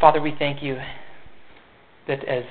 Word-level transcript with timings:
Father, 0.00 0.20
we 0.20 0.34
thank 0.38 0.62
you 0.62 0.78
that 2.08 2.24
as 2.26 2.44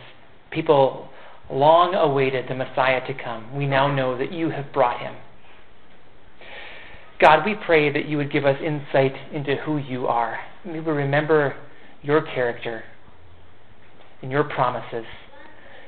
people 0.51 1.09
long 1.49 1.95
awaited 1.95 2.47
the 2.47 2.55
Messiah 2.55 3.05
to 3.07 3.13
come, 3.13 3.55
we 3.55 3.65
now 3.65 3.93
know 3.93 4.17
that 4.17 4.31
you 4.31 4.51
have 4.51 4.71
brought 4.71 4.99
him. 4.99 5.15
God, 7.19 7.43
we 7.43 7.55
pray 7.65 7.91
that 7.91 8.05
you 8.05 8.17
would 8.17 8.31
give 8.31 8.45
us 8.45 8.57
insight 8.63 9.13
into 9.33 9.55
who 9.57 9.77
you 9.77 10.07
are. 10.07 10.39
We 10.65 10.79
remember 10.79 11.55
your 12.01 12.21
character 12.21 12.83
and 14.21 14.31
your 14.31 14.43
promises 14.43 15.05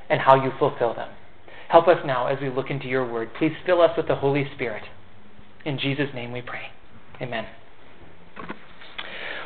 and 0.09 0.19
how 0.19 0.43
you 0.43 0.51
fulfill 0.59 0.93
them. 0.93 1.09
Help 1.69 1.87
us 1.87 1.97
now 2.05 2.27
as 2.27 2.41
we 2.41 2.49
look 2.49 2.69
into 2.69 2.87
your 2.87 3.09
word. 3.09 3.29
Please 3.37 3.53
fill 3.65 3.81
us 3.81 3.91
with 3.95 4.07
the 4.07 4.15
Holy 4.15 4.45
Spirit. 4.55 4.83
In 5.63 5.79
Jesus' 5.79 6.09
name 6.13 6.33
we 6.33 6.41
pray. 6.41 6.63
Amen. 7.21 7.45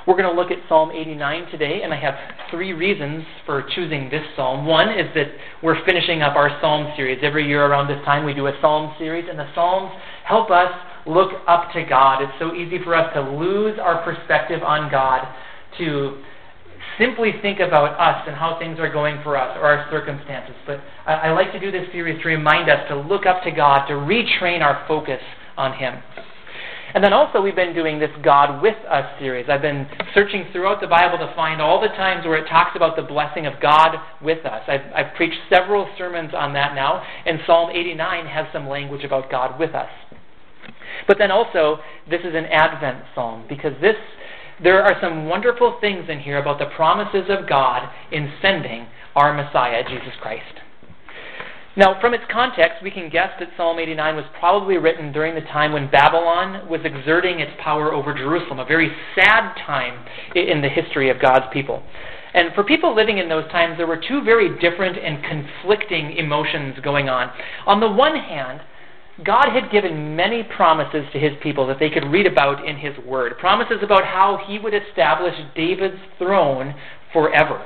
We're 0.08 0.16
going 0.16 0.36
to 0.36 0.40
look 0.40 0.52
at 0.52 0.60
Psalm 0.70 0.92
89 0.92 1.50
today, 1.50 1.82
and 1.82 1.92
I 1.92 2.00
have 2.00 2.14
three 2.52 2.74
reasons 2.74 3.26
for 3.44 3.66
choosing 3.74 4.08
this 4.12 4.22
psalm. 4.36 4.68
One 4.68 4.90
is 4.90 5.12
that 5.16 5.30
we're 5.64 5.84
finishing 5.84 6.22
up 6.22 6.36
our 6.36 6.56
psalm 6.62 6.94
series. 6.96 7.20
Every 7.24 7.48
year 7.48 7.66
around 7.66 7.88
this 7.88 8.04
time, 8.06 8.24
we 8.24 8.36
do 8.36 8.46
a 8.46 8.54
psalm 8.62 8.94
series, 9.00 9.26
and 9.28 9.40
the 9.40 9.48
psalms 9.56 9.92
help 10.24 10.52
us 10.52 10.72
look 11.08 11.32
up 11.48 11.74
to 11.74 11.84
God. 11.84 12.22
It's 12.22 12.32
so 12.38 12.54
easy 12.54 12.78
for 12.84 12.94
us 12.96 13.12
to 13.16 13.22
lose 13.22 13.80
our 13.80 14.04
perspective 14.04 14.62
on 14.62 14.92
God, 14.92 15.28
to 15.80 16.22
simply 17.00 17.34
think 17.42 17.60
about 17.60 18.00
us 18.00 18.28
and 18.28 18.36
how 18.36 18.60
things 18.60 18.78
are 18.78 18.92
going 18.92 19.24
for 19.24 19.36
us 19.36 19.58
or 19.58 19.66
our 19.66 19.90
circumstances. 19.90 20.56
But 20.68 20.82
I, 21.08 21.14
I 21.14 21.32
like 21.32 21.52
to 21.54 21.60
do 21.60 21.72
this 21.72 21.92
series 21.92 22.22
to 22.22 22.28
remind 22.28 22.70
us 22.70 22.88
to 22.90 22.96
look 22.96 23.26
up 23.26 23.42
to 23.44 23.50
God, 23.50 23.88
to 23.88 23.94
retrain 23.94 24.62
our 24.62 24.86
focus 24.88 25.22
on 25.58 25.74
Him. 25.74 25.96
And 26.96 27.04
then 27.04 27.12
also, 27.12 27.42
we've 27.42 27.58
been 27.58 27.76
doing 27.76 28.00
this 28.00 28.10
God 28.24 28.62
with 28.62 28.78
Us 28.90 29.04
series. 29.20 29.48
I've 29.50 29.62
been 29.62 29.86
searching 30.14 30.46
throughout 30.54 30.80
the 30.80 30.88
Bible 30.88 31.18
to 31.18 31.36
find 31.36 31.62
all 31.62 31.82
the 31.82 31.90
times 31.90 32.26
where 32.26 32.38
it 32.38 32.48
talks 32.48 32.74
about 32.74 32.96
the 32.96 33.02
blessing 33.02 33.46
of 33.46 33.60
God 33.62 33.98
with 34.22 34.46
us. 34.46 34.62
I've, 34.66 34.80
I've 34.96 35.14
preached 35.16 35.36
several 35.50 35.90
sermons 35.98 36.32
on 36.34 36.54
that 36.54 36.74
now, 36.74 37.04
and 37.26 37.42
Psalm 37.46 37.70
89 37.72 38.28
has 38.28 38.46
some 38.54 38.70
language 38.70 39.04
about 39.04 39.30
God 39.30 39.60
with 39.60 39.76
us. 39.76 39.90
But 41.06 41.18
then 41.18 41.32
also, 41.32 41.80
this 42.10 42.22
is 42.22 42.34
an 42.34 42.46
Advent 42.46 43.04
psalm 43.14 43.46
because 43.50 43.74
this 43.82 43.98
there 44.64 44.82
are 44.82 44.96
some 45.02 45.26
wonderful 45.26 45.78
things 45.82 46.06
in 46.08 46.22
here 46.22 46.38
about 46.38 46.60
the 46.60 46.74
promises 46.78 47.26
of 47.28 47.50
God 47.50 47.90
in 48.14 48.32
sending 48.42 48.88
our 49.14 49.34
Messiah, 49.34 49.84
Jesus 49.84 50.14
Christ. 50.22 50.62
Now, 51.78 52.00
from 52.00 52.14
its 52.14 52.24
context, 52.32 52.82
we 52.82 52.90
can 52.90 53.10
guess 53.10 53.32
that 53.38 53.50
Psalm 53.58 53.80
89 53.80 54.16
was 54.16 54.26
probably 54.40 54.78
written 54.78 55.12
during 55.12 55.36
the 55.36 55.42
time 55.42 55.74
when 55.74 55.92
Babylon 55.92 56.70
was 56.70 56.80
exerting 56.86 57.42
its 57.42 57.52
power 57.62 57.94
over 57.94 58.14
Jerusalem, 58.14 58.60
a 58.60 58.66
very 58.66 58.90
sad 59.14 59.54
time 59.66 60.06
in 60.36 60.62
the 60.62 60.70
history 60.70 61.10
of 61.10 61.20
God's 61.20 61.46
people. 61.52 61.84
And 62.34 62.54
for 62.54 62.64
people 62.64 62.96
living 62.96 63.18
in 63.18 63.28
those 63.28 63.50
times, 63.52 63.76
there 63.78 63.88
were 63.88 64.02
two 64.08 64.24
very 64.24 64.58
different 64.60 64.98
and 64.98 65.22
conflicting 65.24 66.16
emotions 66.16 66.76
going 66.82 67.10
on. 67.10 67.32
On 67.66 67.82
the 67.82 67.92
one 67.92 68.16
hand, 68.16 68.62
God 69.26 69.48
had 69.54 69.72
given 69.72 70.16
many 70.16 70.44
promises 70.44 71.06
to 71.12 71.20
his 71.20 71.32
people 71.44 71.68
that 71.68 71.80
they 71.80 71.90
could 71.90 72.06
read 72.06 72.26
about 72.26 72.66
in 72.66 72.78
his 72.78 72.98
word. 73.06 73.38
Promises 73.38 73.78
about 73.82 74.06
how 74.06 74.40
he 74.48 74.60
would 74.60 74.74
establish 74.74 75.36
David's 75.56 76.00
throne 76.18 76.74
forever. 77.12 77.66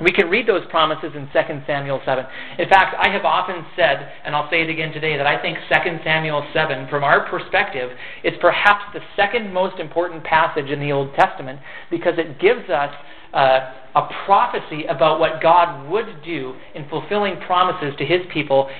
We 0.00 0.12
can 0.12 0.30
read 0.30 0.46
those 0.46 0.64
promises 0.70 1.12
in 1.14 1.28
2 1.32 1.62
Samuel 1.66 2.00
7. 2.04 2.24
In 2.58 2.68
fact, 2.68 2.94
I 2.98 3.10
have 3.10 3.24
often 3.24 3.66
said, 3.74 4.10
and 4.24 4.34
I'll 4.34 4.48
say 4.50 4.62
it 4.62 4.70
again 4.70 4.92
today, 4.92 5.16
that 5.16 5.26
I 5.26 5.40
think 5.40 5.58
2 5.68 5.74
Samuel 6.04 6.46
7, 6.52 6.88
from 6.88 7.02
our 7.02 7.28
perspective, 7.28 7.90
is 8.22 8.34
perhaps 8.40 8.84
the 8.94 9.00
second 9.16 9.52
most 9.52 9.80
important 9.80 10.22
passage 10.22 10.70
in 10.70 10.80
the 10.80 10.92
Old 10.92 11.14
Testament 11.14 11.60
because 11.90 12.14
it 12.16 12.38
gives 12.40 12.70
us 12.70 12.94
uh, 13.34 13.74
a 13.94 14.08
prophecy 14.24 14.84
about 14.88 15.18
what 15.18 15.42
God 15.42 15.90
would 15.90 16.22
do 16.24 16.54
in 16.74 16.88
fulfilling 16.88 17.40
promises 17.46 17.94
to 17.98 18.04
his 18.04 18.20
people 18.32 18.70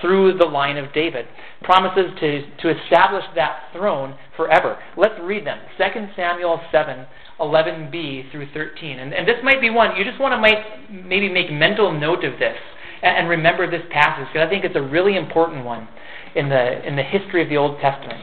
through 0.00 0.38
the 0.38 0.44
line 0.44 0.76
of 0.76 0.92
David. 0.92 1.26
Promises 1.62 2.12
to, 2.20 2.42
to 2.62 2.82
establish 2.84 3.24
that 3.34 3.64
throne 3.72 4.16
forever. 4.36 4.78
Let's 4.96 5.18
read 5.20 5.46
them. 5.46 5.58
2 5.78 5.84
Samuel 6.14 6.60
7, 6.70 7.06
11b 7.40 8.30
through 8.32 8.48
13. 8.52 8.98
And, 8.98 9.14
and 9.14 9.26
this 9.26 9.36
might 9.42 9.60
be 9.60 9.70
one, 9.70 9.96
you 9.96 10.04
just 10.04 10.20
want 10.20 10.32
to 10.32 10.40
make, 10.40 11.06
maybe 11.06 11.28
make 11.28 11.50
mental 11.52 11.92
note 11.92 12.24
of 12.24 12.38
this 12.38 12.56
and, 13.02 13.16
and 13.18 13.28
remember 13.28 13.70
this 13.70 13.86
passage 13.90 14.26
because 14.32 14.46
I 14.46 14.50
think 14.50 14.64
it's 14.64 14.76
a 14.76 14.82
really 14.82 15.16
important 15.16 15.64
one 15.64 15.88
in 16.34 16.48
the, 16.48 16.86
in 16.86 16.96
the 16.96 17.02
history 17.02 17.42
of 17.42 17.48
the 17.48 17.56
Old 17.56 17.80
Testament. 17.80 18.20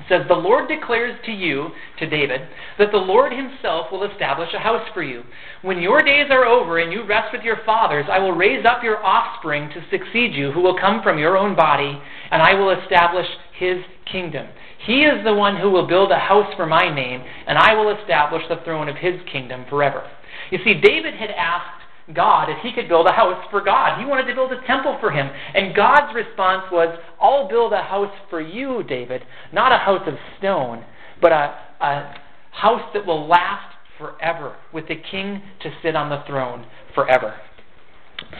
It 0.00 0.06
says, 0.08 0.26
The 0.26 0.34
Lord 0.34 0.68
declares 0.68 1.16
to 1.26 1.32
you, 1.32 1.68
to 2.00 2.08
David, 2.08 2.40
that 2.78 2.90
the 2.90 2.98
Lord 2.98 3.32
himself 3.32 3.86
will 3.92 4.02
establish 4.02 4.48
a 4.52 4.58
house 4.58 4.86
for 4.92 5.02
you. 5.02 5.22
When 5.62 5.78
your 5.78 6.02
days 6.02 6.26
are 6.30 6.44
over 6.44 6.78
and 6.78 6.92
you 6.92 7.06
rest 7.06 7.32
with 7.32 7.42
your 7.42 7.58
fathers, 7.64 8.06
I 8.10 8.18
will 8.18 8.32
raise 8.32 8.66
up 8.66 8.82
your 8.82 9.04
offspring 9.04 9.70
to 9.70 9.96
succeed 9.96 10.34
you, 10.34 10.50
who 10.50 10.60
will 10.60 10.78
come 10.78 11.02
from 11.02 11.18
your 11.18 11.36
own 11.36 11.54
body, 11.54 12.00
and 12.30 12.42
I 12.42 12.54
will 12.54 12.70
establish 12.70 13.26
his 13.56 13.78
kingdom. 14.10 14.48
He 14.84 15.04
is 15.04 15.24
the 15.24 15.34
one 15.34 15.56
who 15.56 15.70
will 15.70 15.86
build 15.86 16.10
a 16.10 16.18
house 16.18 16.52
for 16.56 16.66
my 16.66 16.92
name, 16.92 17.22
and 17.46 17.56
I 17.56 17.74
will 17.74 17.96
establish 17.96 18.42
the 18.48 18.60
throne 18.64 18.88
of 18.88 18.96
his 18.96 19.14
kingdom 19.30 19.64
forever. 19.70 20.02
You 20.50 20.58
see, 20.64 20.74
David 20.74 21.14
had 21.14 21.30
asked 21.30 21.82
God 22.14 22.50
if 22.50 22.58
he 22.62 22.72
could 22.72 22.88
build 22.88 23.06
a 23.06 23.12
house 23.12 23.44
for 23.50 23.60
God. 23.60 24.00
He 24.00 24.04
wanted 24.04 24.26
to 24.26 24.34
build 24.34 24.52
a 24.52 24.66
temple 24.66 24.98
for 25.00 25.10
him. 25.12 25.30
And 25.54 25.74
God's 25.74 26.14
response 26.14 26.64
was, 26.72 26.98
I'll 27.20 27.48
build 27.48 27.72
a 27.72 27.82
house 27.82 28.12
for 28.28 28.40
you, 28.40 28.82
David. 28.82 29.22
Not 29.52 29.70
a 29.70 29.78
house 29.78 30.02
of 30.06 30.14
stone, 30.38 30.84
but 31.20 31.30
a, 31.30 31.54
a 31.80 32.14
house 32.50 32.82
that 32.92 33.06
will 33.06 33.28
last 33.28 33.72
forever, 33.98 34.56
with 34.72 34.88
the 34.88 34.96
king 34.96 35.42
to 35.62 35.70
sit 35.80 35.94
on 35.94 36.10
the 36.10 36.24
throne 36.26 36.66
forever. 36.92 37.36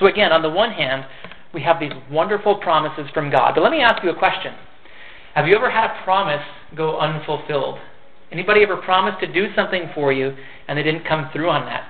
So, 0.01 0.07
again, 0.07 0.33
on 0.33 0.43
the 0.43 0.51
one 0.51 0.73
hand, 0.73 1.05
we 1.55 1.63
have 1.63 1.79
these 1.79 1.93
wonderful 2.11 2.57
promises 2.57 3.07
from 3.15 3.31
God. 3.31 3.53
But 3.55 3.63
let 3.63 3.71
me 3.71 3.81
ask 3.81 4.03
you 4.03 4.11
a 4.11 4.19
question 4.19 4.55
Have 5.35 5.47
you 5.47 5.57
ever 5.57 5.71
had 5.71 5.85
a 5.85 6.05
promise 6.05 6.45
go 6.77 6.99
unfulfilled? 6.99 7.79
Anybody 8.31 8.63
ever 8.63 8.77
promised 8.77 9.21
to 9.21 9.33
do 9.33 9.47
something 9.55 9.89
for 9.95 10.13
you 10.13 10.37
and 10.69 10.79
they 10.79 10.83
didn't 10.83 11.07
come 11.07 11.31
through 11.33 11.49
on 11.49 11.65
that? 11.67 11.89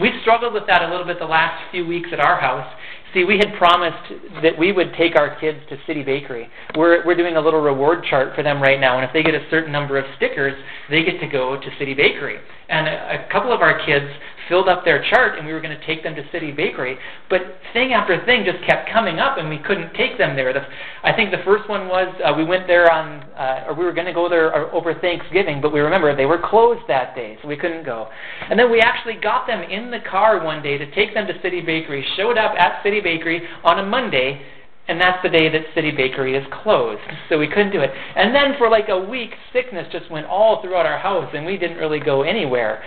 We 0.00 0.12
struggled 0.22 0.54
with 0.54 0.68
that 0.68 0.82
a 0.82 0.88
little 0.88 1.04
bit 1.04 1.18
the 1.18 1.26
last 1.26 1.60
few 1.72 1.84
weeks 1.84 2.10
at 2.12 2.20
our 2.20 2.40
house. 2.40 2.72
See, 3.12 3.24
we 3.24 3.38
had 3.38 3.52
promised 3.58 4.12
that 4.42 4.56
we 4.56 4.70
would 4.70 4.94
take 4.94 5.16
our 5.16 5.40
kids 5.40 5.58
to 5.70 5.76
City 5.88 6.04
Bakery. 6.04 6.48
We're, 6.76 7.04
we're 7.04 7.16
doing 7.16 7.36
a 7.36 7.40
little 7.40 7.60
reward 7.60 8.04
chart 8.08 8.36
for 8.36 8.44
them 8.44 8.62
right 8.62 8.78
now, 8.78 8.96
and 8.98 9.04
if 9.04 9.12
they 9.12 9.24
get 9.24 9.34
a 9.34 9.44
certain 9.50 9.72
number 9.72 9.98
of 9.98 10.04
stickers, 10.16 10.54
they 10.88 11.02
get 11.02 11.18
to 11.20 11.26
go 11.26 11.58
to 11.58 11.66
City 11.78 11.94
Bakery. 11.94 12.38
And 12.68 12.86
a, 12.86 13.24
a 13.26 13.32
couple 13.32 13.52
of 13.52 13.60
our 13.60 13.84
kids 13.84 14.06
filled 14.48 14.68
up 14.68 14.84
their 14.84 15.04
chart 15.10 15.38
and 15.38 15.46
we 15.46 15.52
were 15.52 15.60
going 15.60 15.78
to 15.78 15.86
take 15.86 16.02
them 16.02 16.14
to 16.14 16.22
City 16.32 16.50
Bakery. 16.50 16.96
But 17.28 17.40
thing 17.72 17.92
after 17.92 18.24
thing 18.24 18.44
just 18.44 18.64
kept 18.66 18.90
coming 18.90 19.18
up 19.18 19.38
and 19.38 19.48
we 19.48 19.58
couldn't 19.58 19.94
take 19.94 20.18
them 20.18 20.34
there. 20.34 20.52
The, 20.52 20.62
I 21.02 21.14
think 21.14 21.30
the 21.30 21.42
first 21.44 21.68
one 21.68 21.88
was 21.88 22.08
uh, 22.24 22.32
we 22.36 22.44
went 22.44 22.66
there 22.66 22.90
on, 22.90 23.22
uh, 23.34 23.66
or 23.68 23.74
we 23.74 23.84
were 23.84 23.92
going 23.92 24.06
to 24.06 24.12
go 24.12 24.28
there 24.28 24.54
uh, 24.54 24.70
over 24.72 24.94
Thanksgiving, 24.94 25.60
but 25.60 25.72
we 25.72 25.80
remember 25.80 26.14
they 26.16 26.26
were 26.26 26.40
closed 26.42 26.82
that 26.88 27.14
day, 27.14 27.38
so 27.42 27.48
we 27.48 27.56
couldn't 27.56 27.84
go. 27.84 28.08
And 28.50 28.58
then 28.58 28.70
we 28.70 28.80
actually 28.80 29.14
got 29.14 29.46
them 29.46 29.62
in 29.62 29.90
the 29.90 30.00
car 30.00 30.44
one 30.44 30.62
day 30.62 30.78
to 30.78 30.90
take 30.94 31.14
them 31.14 31.26
to 31.26 31.34
City 31.42 31.60
Bakery, 31.60 32.04
showed 32.16 32.38
up 32.38 32.54
at 32.58 32.82
City 32.82 33.00
Bakery 33.00 33.42
on 33.64 33.78
a 33.78 33.86
Monday, 33.86 34.40
and 34.88 34.98
that's 34.98 35.22
the 35.22 35.28
day 35.28 35.50
that 35.50 35.62
City 35.74 35.90
Bakery 35.90 36.34
is 36.34 36.46
closed. 36.62 37.02
So 37.28 37.38
we 37.38 37.46
couldn't 37.46 37.72
do 37.72 37.80
it. 37.80 37.90
And 38.16 38.34
then 38.34 38.54
for 38.56 38.70
like 38.70 38.88
a 38.88 38.98
week, 38.98 39.30
sickness 39.52 39.86
just 39.92 40.10
went 40.10 40.26
all 40.26 40.62
throughout 40.62 40.86
our 40.86 40.98
house, 40.98 41.30
and 41.34 41.44
we 41.44 41.58
didn't 41.58 41.76
really 41.76 42.00
go 42.00 42.22
anywhere. 42.22 42.82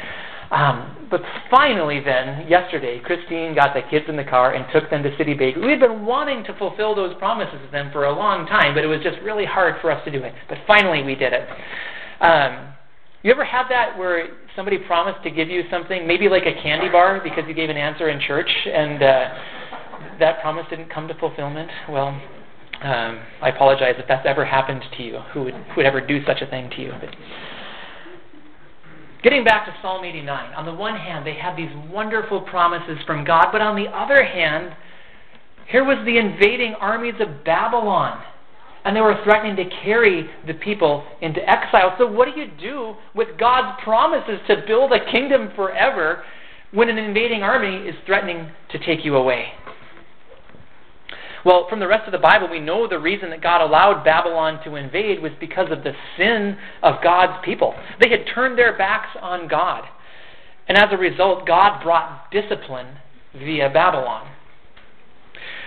Um, 0.52 1.08
but 1.10 1.22
finally, 1.50 2.02
then, 2.04 2.48
yesterday, 2.48 3.00
Christine 3.00 3.56
got 3.56 3.74
the 3.74 3.82
kids 3.90 4.06
in 4.10 4.18
the 4.18 4.24
car 4.24 4.54
and 4.54 4.66
took 4.74 4.90
them 4.90 5.02
to 5.04 5.18
City 5.18 5.34
Bakery. 5.34 5.64
We 5.64 5.72
had 5.72 5.80
been 5.80 6.06
wanting 6.06 6.44
to 6.44 6.58
fulfill 6.58 6.94
those 6.94 7.16
promises 7.16 7.60
to 7.66 7.72
them 7.72 7.90
for 7.92 8.06
a 8.06 8.12
long 8.14 8.46
time, 8.48 8.76
but 8.76 8.84
it 8.84 8.88
was 8.88 9.00
just 9.02 9.18
really 9.24 9.46
hard 9.46 9.76
for 9.82 9.92
us 9.92 10.04
to 10.06 10.12
do 10.12 10.24
it. 10.24 10.34
But 10.50 10.58
finally, 10.68 11.04
we 11.04 11.16
did 11.16 11.32
it. 11.32 11.48
Um, 12.20 12.74
you 13.24 13.32
ever 13.32 13.46
had 13.46 13.68
that 13.70 13.98
where 13.98 14.30
somebody 14.56 14.78
promised 14.78 15.24
to 15.24 15.32
give 15.32 15.48
you 15.48 15.64
something, 15.72 16.06
maybe 16.06 16.28
like 16.28 16.44
a 16.44 16.62
candy 16.62 16.90
bar 16.90 17.22
because 17.24 17.44
you 17.48 17.54
gave 17.54 17.70
an 17.70 17.78
answer 17.78 18.10
in 18.10 18.20
church, 18.20 18.50
and 18.66 19.02
uh, 19.02 19.30
that 20.20 20.42
promise 20.42 20.66
didn't 20.70 20.90
come 20.90 21.08
to 21.08 21.14
fulfillment? 21.16 21.70
Well, 21.88 22.08
um, 22.84 23.20
I 23.42 23.50
apologize 23.50 23.96
if 24.00 24.08
that's 24.08 24.26
ever 24.28 24.44
happened 24.44 24.82
to 24.98 25.04
you. 25.04 25.20
Who 25.34 25.44
would, 25.44 25.54
who 25.54 25.76
would 25.78 25.86
ever 25.86 26.02
do 26.06 26.26
such 26.26 26.42
a 26.42 26.48
thing 26.48 26.70
to 26.76 26.82
you? 26.82 26.92
But, 27.00 27.10
Getting 29.24 29.44
back 29.44 29.68
to 29.68 29.76
Psalm 29.84 30.04
89, 30.04 30.54
on 30.56 30.66
the 30.66 30.74
one 30.74 30.96
hand, 30.96 31.28
they 31.28 31.36
had 31.36 31.56
these 31.56 31.70
wonderful 31.92 32.42
promises 32.42 32.98
from 33.06 33.24
God, 33.24 33.48
but 33.52 33.62
on 33.62 33.76
the 33.76 33.88
other 33.92 34.26
hand, 34.26 34.76
here 35.68 35.84
was 35.84 36.04
the 36.06 36.18
invading 36.18 36.74
armies 36.80 37.14
of 37.20 37.44
Babylon. 37.44 38.24
And 38.84 38.96
they 38.96 39.02
were 39.02 39.20
threatening 39.24 39.56
to 39.58 39.66
carry 39.84 40.28
the 40.48 40.56
people 40.56 41.06
into 41.22 41.40
exile. 41.48 41.94
So, 42.00 42.08
what 42.12 42.34
do 42.34 42.40
you 42.40 42.48
do 42.60 42.96
with 43.14 43.38
God's 43.38 43.80
promises 43.84 44.40
to 44.48 44.64
build 44.66 44.92
a 44.92 45.12
kingdom 45.12 45.52
forever 45.56 46.24
when 46.72 46.90
an 46.90 46.98
invading 46.98 47.44
army 47.44 47.88
is 47.88 47.94
threatening 48.08 48.50
to 48.72 48.80
take 48.80 49.06
you 49.06 49.18
away? 49.18 49.50
Well, 51.44 51.68
from 51.70 51.80
the 51.80 51.88
rest 51.88 52.06
of 52.08 52.12
the 52.12 52.20
Bible, 52.20 52.48
we 52.50 52.60
know 52.60 52.88
the 52.88 53.00
reason 53.00 53.30
that 53.32 53.42
God 53.42 53.62
allowed 53.62 54.04
Babylon 54.04 54.64
to 54.64 54.76
invade 54.76 55.22
was 55.22 55.32
because 55.40 55.72
of 55.72 55.84
the 55.84 55.94
sin 56.18 56.58
of 56.84 57.04
God's 57.04 57.44
people. 57.44 57.74
They 58.00 58.10
had 58.10 58.26
turned 58.34 58.58
their 58.58 58.78
backs 58.78 59.10
on 59.22 59.48
God. 59.48 59.84
And 60.68 60.78
as 60.78 60.90
a 60.92 60.98
result, 60.98 61.48
God 61.48 61.84
brought 61.84 62.32
discipline 62.32 62.98
via 63.34 63.70
Babylon. 63.70 64.28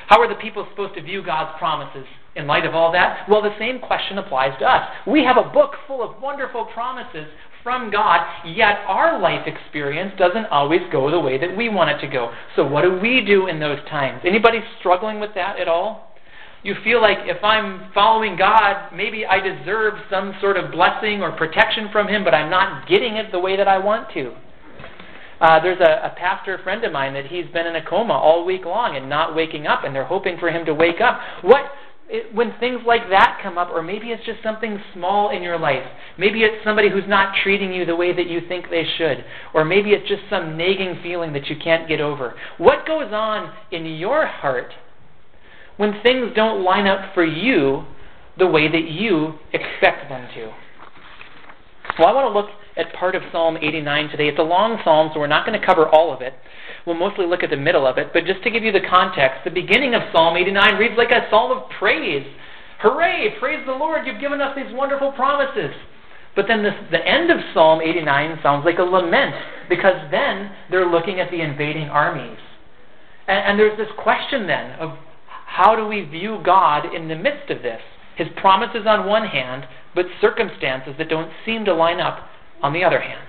How 0.07 0.21
are 0.21 0.29
the 0.29 0.35
people 0.41 0.67
supposed 0.71 0.95
to 0.95 1.03
view 1.03 1.25
God's 1.25 1.59
promises 1.59 2.07
in 2.37 2.47
light 2.47 2.67
of 2.67 2.75
all 2.75 2.93
that? 2.93 3.29
Well, 3.29 3.43
the 3.43 3.57
same 3.59 3.81
question 3.81 4.19
applies 4.19 4.59
to 4.61 4.67
us. 4.67 4.89
We 5.07 5.25
have 5.25 5.37
a 5.37 5.49
book 5.51 5.73
full 5.87 6.03
of 6.03 6.21
wonderful 6.21 6.67
promises 6.67 7.27
from 7.65 7.91
God, 7.91 8.21
yet 8.47 8.85
our 8.87 9.19
life 9.19 9.47
experience 9.47 10.13
doesn't 10.19 10.47
always 10.47 10.83
go 10.93 11.11
the 11.11 11.19
way 11.19 11.39
that 11.39 11.57
we 11.57 11.71
want 11.71 11.91
it 11.91 11.99
to 12.03 12.07
go. 12.07 12.31
So 12.55 12.65
what 12.65 12.83
do 12.83 13.01
we 13.01 13.25
do 13.25 13.49
in 13.49 13.59
those 13.59 13.79
times? 13.89 14.21
Anybody 14.25 14.59
struggling 14.79 15.19
with 15.19 15.35
that 15.35 15.59
at 15.59 15.67
all? 15.67 16.15
You 16.63 16.75
feel 16.85 17.01
like 17.01 17.19
if 17.23 17.43
I'm 17.43 17.91
following 17.93 18.37
God, 18.37 18.95
maybe 18.95 19.27
I 19.27 19.41
deserve 19.41 19.95
some 20.11 20.35
sort 20.41 20.57
of 20.57 20.71
blessing 20.71 21.23
or 21.23 21.33
protection 21.33 21.89
from 21.91 22.07
Him, 22.07 22.23
but 22.23 22.35
I'm 22.35 22.51
not 22.51 22.89
getting 22.89 23.17
it 23.17 23.33
the 23.33 23.41
way 23.41 23.57
that 23.57 23.67
I 23.67 23.79
want 23.79 24.13
to. 24.15 24.35
Uh, 25.41 25.61
there's 25.61 25.81
a, 25.81 26.07
a 26.07 26.15
pastor 26.17 26.59
friend 26.63 26.85
of 26.85 26.93
mine 26.93 27.13
that 27.13 27.27
he's 27.27 27.47
been 27.53 27.67
in 27.67 27.77
a 27.77 27.85
coma 27.85 28.15
all 28.15 28.45
week 28.47 28.65
long 28.65 28.97
and 28.97 29.09
not 29.09 29.35
waking 29.35 29.67
up, 29.67 29.85
and 29.85 29.95
they're 29.95 30.05
hoping 30.05 30.39
for 30.39 30.49
him 30.49 30.65
to 30.65 30.73
wake 30.73 31.01
up. 31.01 31.21
What 31.43 31.71
it, 32.09 32.35
when 32.35 32.55
things 32.61 32.81
like 32.87 33.09
that 33.11 33.41
come 33.43 33.59
up, 33.59 33.69
or 33.71 33.83
maybe 33.83 34.09
it's 34.09 34.25
just 34.25 34.43
something 34.43 34.79
small 34.93 35.31
in 35.31 35.43
your 35.43 35.59
life, 35.59 35.85
maybe 36.19 36.43
it's 36.43 36.63
somebody 36.65 36.91
who's 36.91 37.09
not 37.09 37.35
treating 37.43 37.73
you 37.73 37.85
the 37.85 37.97
way 37.97 38.15
that 38.15 38.29
you 38.29 38.41
think 38.47 38.67
they 38.71 38.85
should, 38.99 39.25
or 39.55 39.65
maybe 39.65 39.91
it's 39.91 40.09
just 40.09 40.23
some 40.29 40.57
nagging 40.57 41.01
feeling 41.03 41.33
that 41.33 41.47
you 41.47 41.57
can't 41.63 41.89
get 41.89 42.01
over. 42.01 42.35
What 42.59 42.87
goes 42.87 43.13
on 43.13 43.53
in 43.73 43.87
your 43.87 44.27
heart 44.27 44.73
when 45.77 46.01
things 46.03 46.33
don't 46.37 46.63
line 46.63 46.87
up 46.87 47.15
for 47.15 47.25
you 47.25 47.85
the 48.39 48.47
way 48.47 48.71
that 48.71 48.89
you 48.89 49.35
expect 49.53 50.09
them 50.09 50.29
to? 50.35 50.53
Well, 51.99 52.09
I 52.09 52.13
want 52.13 52.33
to 52.33 52.39
look 52.39 52.51
at 52.77 52.93
part 52.93 53.15
of 53.15 53.23
Psalm 53.31 53.57
89 53.57 54.09
today. 54.09 54.29
It's 54.29 54.39
a 54.39 54.43
long 54.43 54.81
psalm, 54.85 55.11
so 55.13 55.21
we're 55.21 55.27
not 55.27 55.47
going 55.47 55.59
to 55.59 55.65
cover 55.65 55.89
all 55.89 56.13
of 56.13 56.23
it. 56.23 56.35
We'll 56.87 56.97
mostly 56.97 57.27
look 57.27 57.43
at 57.43 57.51
the 57.51 57.57
middle 57.57 57.87
of 57.87 57.99
it, 57.99 58.09
but 58.13 58.27
just 58.27 58.43
to 58.43 58.51
give 58.51 58.63
you 58.63 58.73
the 58.73 58.87
context, 58.89 59.45
the 59.45 59.51
beginning 59.51 59.95
of 59.95 60.03
Psalm 60.13 60.37
89 60.37 60.77
reads 60.77 60.95
like 60.99 61.11
a 61.11 61.29
psalm 61.31 61.57
of 61.57 61.71
praise. 61.79 62.27
Hooray! 62.81 63.37
Praise 63.39 63.65
the 63.67 63.73
Lord! 63.73 64.07
You've 64.07 64.21
given 64.21 64.41
us 64.41 64.57
these 64.57 64.75
wonderful 64.75 65.13
promises. 65.13 65.75
But 66.37 66.47
then 66.49 66.63
this, 66.63 66.75
the 66.91 67.07
end 67.07 67.31
of 67.31 67.39
Psalm 67.55 67.81
89 67.81 68.41
sounds 68.43 68.65
like 68.65 68.79
a 68.79 68.83
lament 68.83 69.35
because 69.69 70.11
then 70.11 70.51
they're 70.71 70.91
looking 70.91 71.21
at 71.21 71.31
the 71.31 71.41
invading 71.41 71.89
armies. 71.89 72.39
And, 73.29 73.39
and 73.39 73.59
there's 73.59 73.79
this 73.79 73.89
question 73.97 74.47
then 74.47 74.73
of 74.73 74.99
how 75.47 75.77
do 75.77 75.87
we 75.87 76.03
view 76.03 76.41
God 76.45 76.93
in 76.93 77.07
the 77.07 77.15
midst 77.15 77.51
of 77.51 77.63
this? 77.63 77.81
His 78.17 78.29
promises 78.37 78.83
on 78.87 79.07
one 79.07 79.27
hand, 79.27 79.67
but 79.95 80.07
circumstances 80.21 80.95
that 80.99 81.09
don't 81.09 81.31
seem 81.47 81.65
to 81.65 81.75
line 81.75 82.01
up 82.01 82.29
on 82.65 82.73
the 82.73 82.83
other 82.83 82.99
hand. 82.99 83.21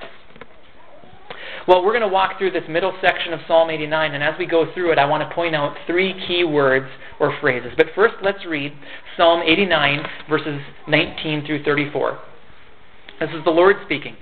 Well, 1.67 1.83
we're 1.83 1.91
going 1.91 2.01
to 2.01 2.07
walk 2.07 2.37
through 2.37 2.51
this 2.51 2.63
middle 2.69 2.93
section 3.01 3.33
of 3.33 3.41
Psalm 3.47 3.69
89, 3.69 4.13
and 4.13 4.23
as 4.23 4.35
we 4.39 4.45
go 4.45 4.71
through 4.73 4.93
it, 4.93 4.97
I 4.97 5.05
want 5.05 5.27
to 5.27 5.35
point 5.35 5.53
out 5.53 5.75
three 5.85 6.13
key 6.27 6.43
words 6.43 6.85
or 7.19 7.37
phrases. 7.41 7.73
But 7.75 7.87
first, 7.93 8.15
let's 8.21 8.45
read 8.45 8.71
Psalm 9.17 9.41
89, 9.45 10.05
verses 10.29 10.61
19 10.87 11.45
through 11.45 11.63
34. 11.63 12.19
This 13.19 13.29
is 13.31 13.43
the 13.43 13.51
Lord 13.51 13.75
speaking, 13.83 14.15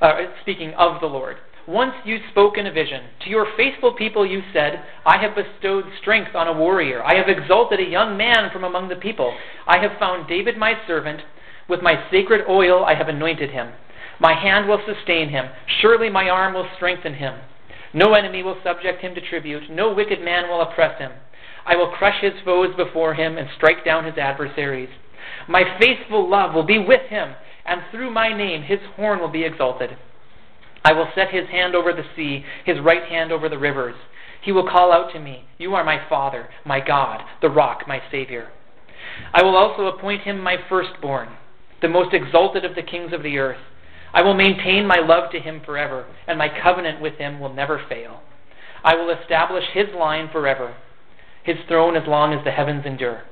uh, 0.00 0.12
speaking 0.42 0.72
of 0.74 1.00
the 1.00 1.06
Lord. 1.06 1.36
Once 1.66 1.94
you 2.04 2.18
spoke 2.30 2.56
in 2.56 2.66
a 2.66 2.72
vision. 2.72 3.02
To 3.24 3.30
your 3.30 3.46
faithful 3.56 3.94
people 3.94 4.26
you 4.26 4.42
said, 4.52 4.84
I 5.04 5.18
have 5.18 5.34
bestowed 5.34 5.84
strength 6.00 6.34
on 6.34 6.48
a 6.48 6.52
warrior. 6.52 7.02
I 7.02 7.16
have 7.16 7.28
exalted 7.28 7.80
a 7.80 7.90
young 7.90 8.16
man 8.16 8.50
from 8.52 8.64
among 8.64 8.88
the 8.88 8.96
people. 8.96 9.36
I 9.66 9.78
have 9.78 9.98
found 9.98 10.28
David 10.28 10.56
my 10.56 10.74
servant. 10.86 11.22
With 11.68 11.82
my 11.82 12.04
sacred 12.10 12.42
oil 12.48 12.84
I 12.84 12.94
have 12.94 13.08
anointed 13.08 13.50
him. 13.50 13.72
My 14.20 14.34
hand 14.34 14.68
will 14.68 14.80
sustain 14.86 15.30
him. 15.30 15.46
Surely 15.80 16.10
my 16.10 16.28
arm 16.28 16.54
will 16.54 16.68
strengthen 16.76 17.14
him. 17.14 17.40
No 17.92 18.14
enemy 18.14 18.42
will 18.42 18.58
subject 18.62 19.00
him 19.00 19.14
to 19.14 19.20
tribute. 19.20 19.70
No 19.70 19.92
wicked 19.92 20.20
man 20.20 20.48
will 20.48 20.60
oppress 20.60 20.98
him. 20.98 21.12
I 21.66 21.76
will 21.76 21.88
crush 21.88 22.20
his 22.20 22.34
foes 22.44 22.74
before 22.76 23.14
him 23.14 23.38
and 23.38 23.48
strike 23.56 23.84
down 23.84 24.04
his 24.04 24.18
adversaries. 24.18 24.90
My 25.48 25.64
faithful 25.80 26.28
love 26.28 26.54
will 26.54 26.64
be 26.64 26.78
with 26.78 27.08
him, 27.08 27.34
and 27.64 27.82
through 27.90 28.10
my 28.10 28.36
name 28.36 28.62
his 28.62 28.80
horn 28.96 29.20
will 29.20 29.28
be 29.28 29.44
exalted. 29.44 29.96
I 30.84 30.92
will 30.92 31.08
set 31.14 31.30
his 31.30 31.48
hand 31.48 31.74
over 31.74 31.92
the 31.92 32.04
sea, 32.16 32.44
his 32.64 32.80
right 32.80 33.04
hand 33.04 33.32
over 33.32 33.48
the 33.48 33.58
rivers. 33.58 33.96
He 34.42 34.52
will 34.52 34.68
call 34.68 34.92
out 34.92 35.12
to 35.12 35.20
me, 35.20 35.44
You 35.58 35.74
are 35.74 35.84
my 35.84 36.00
Father, 36.08 36.48
my 36.64 36.80
God, 36.80 37.22
the 37.42 37.50
rock, 37.50 37.84
my 37.86 38.00
Savior. 38.10 38.48
I 39.34 39.42
will 39.42 39.56
also 39.56 39.86
appoint 39.86 40.22
him 40.22 40.40
my 40.40 40.56
firstborn, 40.68 41.28
the 41.82 41.88
most 41.88 42.14
exalted 42.14 42.64
of 42.64 42.74
the 42.74 42.82
kings 42.82 43.12
of 43.12 43.22
the 43.22 43.38
earth. 43.38 43.58
I 44.12 44.22
will 44.22 44.34
maintain 44.34 44.86
my 44.86 44.98
love 44.98 45.30
to 45.32 45.40
him 45.40 45.60
forever, 45.64 46.06
and 46.26 46.38
my 46.38 46.48
covenant 46.48 47.00
with 47.00 47.14
him 47.14 47.38
will 47.38 47.52
never 47.52 47.82
fail. 47.88 48.20
I 48.82 48.94
will 48.94 49.10
establish 49.10 49.64
his 49.72 49.88
line 49.96 50.28
forever, 50.32 50.74
his 51.42 51.56
throne 51.68 51.96
as 51.96 52.08
long 52.08 52.32
as 52.32 52.44
the 52.44 52.50
heavens 52.50 52.84
endure. 52.86 53.22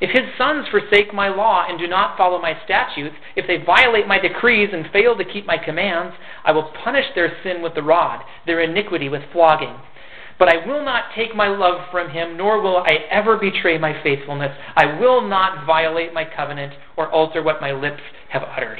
If 0.00 0.10
his 0.10 0.30
sons 0.38 0.66
forsake 0.70 1.12
my 1.12 1.28
law 1.28 1.64
and 1.68 1.78
do 1.78 1.88
not 1.88 2.16
follow 2.16 2.40
my 2.40 2.56
statutes, 2.64 3.16
if 3.34 3.46
they 3.48 3.64
violate 3.64 4.06
my 4.06 4.18
decrees 4.18 4.70
and 4.72 4.86
fail 4.92 5.16
to 5.16 5.24
keep 5.24 5.44
my 5.44 5.58
commands, 5.58 6.14
I 6.44 6.52
will 6.52 6.70
punish 6.84 7.06
their 7.14 7.32
sin 7.42 7.62
with 7.62 7.74
the 7.74 7.82
rod, 7.82 8.22
their 8.46 8.60
iniquity 8.60 9.08
with 9.08 9.22
flogging. 9.32 9.74
But 10.38 10.48
I 10.48 10.64
will 10.64 10.84
not 10.84 11.10
take 11.16 11.34
my 11.34 11.48
love 11.48 11.90
from 11.90 12.10
him, 12.10 12.36
nor 12.36 12.60
will 12.60 12.76
I 12.76 13.06
ever 13.10 13.36
betray 13.36 13.76
my 13.76 14.00
faithfulness. 14.04 14.56
I 14.76 14.98
will 15.00 15.20
not 15.20 15.66
violate 15.66 16.14
my 16.14 16.24
covenant 16.24 16.74
or 16.96 17.10
alter 17.10 17.42
what 17.42 17.60
my 17.60 17.72
lips 17.72 18.02
have 18.28 18.44
uttered. 18.44 18.78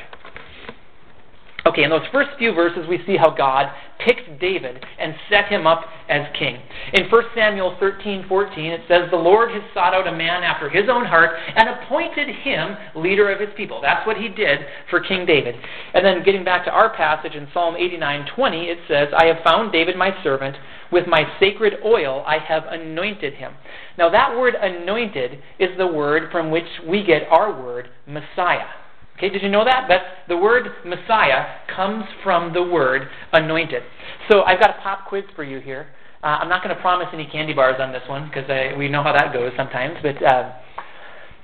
Okay, 1.66 1.82
in 1.82 1.90
those 1.90 2.06
first 2.12 2.30
few 2.38 2.54
verses, 2.54 2.86
we 2.88 3.02
see 3.04 3.16
how 3.16 3.30
God 3.30 3.66
picked 3.98 4.40
David 4.40 4.78
and 4.98 5.14
set 5.28 5.46
him 5.46 5.66
up 5.66 5.84
as 6.08 6.26
king. 6.38 6.56
In 6.92 7.10
1 7.10 7.22
Samuel 7.34 7.76
13 7.80 8.26
14, 8.28 8.64
it 8.64 8.80
says, 8.86 9.10
The 9.10 9.16
Lord 9.16 9.50
has 9.50 9.62
sought 9.74 9.92
out 9.92 10.06
a 10.06 10.16
man 10.16 10.44
after 10.44 10.70
his 10.70 10.88
own 10.88 11.04
heart 11.04 11.30
and 11.56 11.68
appointed 11.68 12.28
him 12.28 12.76
leader 12.94 13.30
of 13.32 13.40
his 13.40 13.50
people. 13.56 13.80
That's 13.82 14.06
what 14.06 14.16
he 14.16 14.28
did 14.28 14.60
for 14.88 15.00
King 15.00 15.26
David. 15.26 15.56
And 15.94 16.04
then 16.04 16.22
getting 16.24 16.44
back 16.44 16.64
to 16.66 16.70
our 16.70 16.94
passage 16.94 17.34
in 17.34 17.48
Psalm 17.52 17.74
89 17.76 18.26
20, 18.34 18.56
it 18.64 18.78
says, 18.86 19.08
I 19.16 19.26
have 19.26 19.42
found 19.42 19.72
David 19.72 19.96
my 19.96 20.10
servant. 20.22 20.56
With 20.90 21.06
my 21.06 21.24
sacred 21.38 21.74
oil 21.84 22.24
I 22.26 22.38
have 22.38 22.62
anointed 22.66 23.34
him. 23.34 23.52
Now, 23.98 24.08
that 24.08 24.34
word 24.38 24.54
anointed 24.54 25.32
is 25.58 25.76
the 25.76 25.86
word 25.86 26.30
from 26.32 26.50
which 26.50 26.64
we 26.86 27.04
get 27.04 27.24
our 27.30 27.52
word 27.52 27.88
Messiah. 28.06 28.68
Okay, 29.18 29.30
did 29.30 29.42
you 29.42 29.48
know 29.48 29.64
that? 29.64 29.86
That 29.88 30.28
the 30.28 30.36
word 30.36 30.68
Messiah 30.86 31.56
comes 31.74 32.04
from 32.22 32.52
the 32.52 32.62
word 32.62 33.08
anointed. 33.32 33.82
So 34.30 34.42
I've 34.42 34.60
got 34.60 34.70
a 34.70 34.80
pop 34.80 35.08
quiz 35.08 35.24
for 35.34 35.42
you 35.42 35.58
here. 35.58 35.88
Uh, 36.22 36.38
I'm 36.38 36.48
not 36.48 36.62
going 36.62 36.74
to 36.74 36.80
promise 36.80 37.08
any 37.12 37.26
candy 37.26 37.52
bars 37.52 37.76
on 37.80 37.92
this 37.92 38.02
one 38.08 38.28
because 38.28 38.48
we 38.78 38.88
know 38.88 39.02
how 39.02 39.12
that 39.12 39.32
goes 39.32 39.50
sometimes. 39.56 39.96
But 40.02 40.22
uh, 40.22 40.52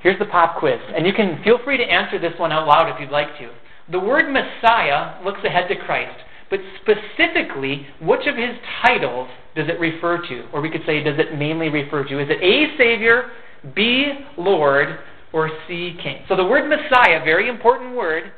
here's 0.02 0.18
the 0.20 0.26
pop 0.26 0.60
quiz, 0.60 0.78
and 0.94 1.04
you 1.04 1.12
can 1.12 1.42
feel 1.42 1.58
free 1.64 1.76
to 1.76 1.84
answer 1.84 2.18
this 2.20 2.32
one 2.38 2.52
out 2.52 2.68
loud 2.68 2.94
if 2.94 3.00
you'd 3.00 3.10
like 3.10 3.36
to. 3.38 3.50
The 3.90 3.98
word 3.98 4.32
Messiah 4.32 5.22
looks 5.24 5.40
ahead 5.44 5.68
to 5.68 5.76
Christ, 5.76 6.18
but 6.50 6.60
specifically, 6.80 7.88
which 8.00 8.26
of 8.26 8.36
his 8.36 8.56
titles 8.86 9.28
does 9.56 9.68
it 9.68 9.80
refer 9.80 10.18
to? 10.28 10.48
Or 10.52 10.60
we 10.60 10.70
could 10.70 10.82
say, 10.86 11.02
does 11.02 11.18
it 11.18 11.36
mainly 11.36 11.70
refer 11.70 12.04
to? 12.04 12.20
Is 12.20 12.28
it 12.30 12.42
A, 12.42 12.78
Savior, 12.78 13.30
B, 13.74 14.12
Lord, 14.38 15.00
or 15.34 15.50
C, 15.66 15.96
king. 16.00 16.18
So 16.28 16.36
the 16.36 16.44
word 16.44 16.68
Messiah, 16.68 17.22
very 17.24 17.48
important 17.48 17.96
word, 17.96 18.32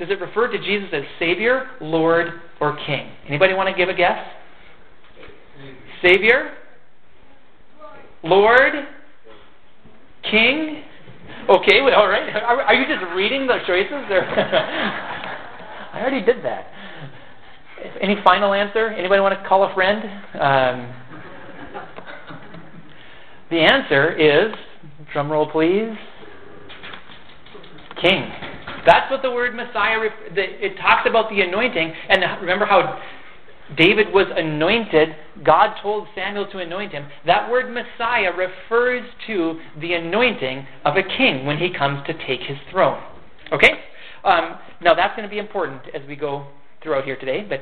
does 0.00 0.08
it 0.10 0.20
refer 0.20 0.50
to 0.50 0.58
Jesus 0.58 0.88
as 0.92 1.02
Savior, 1.20 1.70
Lord, 1.80 2.26
or 2.60 2.76
King? 2.84 3.08
Anybody 3.28 3.54
want 3.54 3.68
to 3.68 3.74
give 3.74 3.88
a 3.88 3.94
guess? 3.94 4.18
Savior? 6.02 6.54
Lord? 8.24 8.72
King? 10.28 10.82
Okay, 11.48 11.80
well, 11.82 11.94
all 11.94 12.08
right. 12.08 12.34
Are, 12.34 12.62
are, 12.62 12.74
you 12.74 12.84
just 12.86 13.14
reading 13.14 13.46
the 13.46 13.58
choices? 13.64 13.92
I 14.10 16.00
already 16.00 16.24
did 16.24 16.44
that. 16.44 16.66
Any 18.00 18.16
final 18.24 18.52
answer? 18.54 18.88
Anybody 18.88 19.20
want 19.20 19.40
to 19.40 19.48
call 19.48 19.70
a 19.70 19.72
friend? 19.72 20.02
Um, 20.34 20.94
the 23.50 23.60
answer 23.60 24.12
is, 24.12 24.52
drum 25.12 25.30
roll 25.30 25.50
please, 25.50 25.96
king. 28.00 28.30
That's 28.86 29.10
what 29.10 29.22
the 29.22 29.30
word 29.30 29.54
Messiah, 29.54 29.98
it 30.34 30.76
talks 30.80 31.08
about 31.08 31.30
the 31.30 31.40
anointing. 31.40 31.92
And 32.08 32.22
remember 32.40 32.64
how 32.64 33.00
David 33.76 34.12
was 34.12 34.26
anointed. 34.34 35.10
God 35.44 35.74
told 35.82 36.08
Samuel 36.14 36.50
to 36.52 36.58
anoint 36.58 36.92
him. 36.92 37.06
That 37.26 37.50
word 37.50 37.70
Messiah 37.70 38.32
refers 38.32 39.02
to 39.26 39.60
the 39.80 39.92
anointing 39.94 40.66
of 40.84 40.96
a 40.96 41.02
king 41.02 41.44
when 41.44 41.58
he 41.58 41.72
comes 41.72 42.06
to 42.06 42.14
take 42.26 42.40
his 42.40 42.56
throne. 42.70 43.02
Okay? 43.52 43.72
Um, 44.24 44.58
now, 44.80 44.94
that's 44.94 45.14
going 45.16 45.28
to 45.28 45.32
be 45.32 45.38
important 45.38 45.82
as 45.94 46.02
we 46.08 46.16
go 46.16 46.46
throughout 46.82 47.04
here 47.04 47.16
today. 47.16 47.46
But 47.46 47.60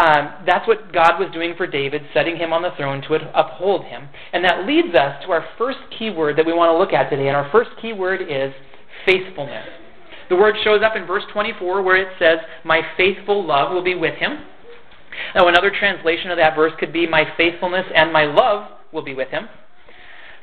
um, 0.00 0.44
that's 0.46 0.66
what 0.66 0.92
God 0.92 1.18
was 1.18 1.30
doing 1.32 1.54
for 1.56 1.66
David, 1.66 2.02
setting 2.14 2.36
him 2.36 2.52
on 2.52 2.62
the 2.62 2.70
throne 2.76 3.02
to 3.02 3.14
uphold 3.38 3.84
him. 3.84 4.08
And 4.32 4.44
that 4.44 4.66
leads 4.66 4.94
us 4.94 5.22
to 5.24 5.32
our 5.32 5.44
first 5.58 5.78
key 5.98 6.10
word 6.10 6.36
that 6.38 6.46
we 6.46 6.52
want 6.52 6.70
to 6.74 6.78
look 6.78 6.92
at 6.92 7.10
today. 7.10 7.28
And 7.28 7.36
our 7.36 7.50
first 7.52 7.70
key 7.80 7.92
word 7.92 8.22
is 8.22 8.52
faithfulness. 9.06 9.66
The 10.28 10.36
word 10.36 10.56
shows 10.64 10.82
up 10.82 10.96
in 10.96 11.06
verse 11.06 11.24
24 11.32 11.82
where 11.82 11.96
it 11.96 12.08
says, 12.18 12.38
My 12.64 12.80
faithful 12.96 13.44
love 13.46 13.72
will 13.72 13.84
be 13.84 13.94
with 13.94 14.14
him. 14.14 14.44
Now, 15.34 15.48
another 15.48 15.70
translation 15.70 16.30
of 16.30 16.38
that 16.38 16.56
verse 16.56 16.72
could 16.78 16.92
be, 16.92 17.06
My 17.06 17.24
faithfulness 17.36 17.86
and 17.94 18.12
my 18.12 18.24
love 18.24 18.70
will 18.92 19.02
be 19.02 19.14
with 19.14 19.28
him. 19.28 19.48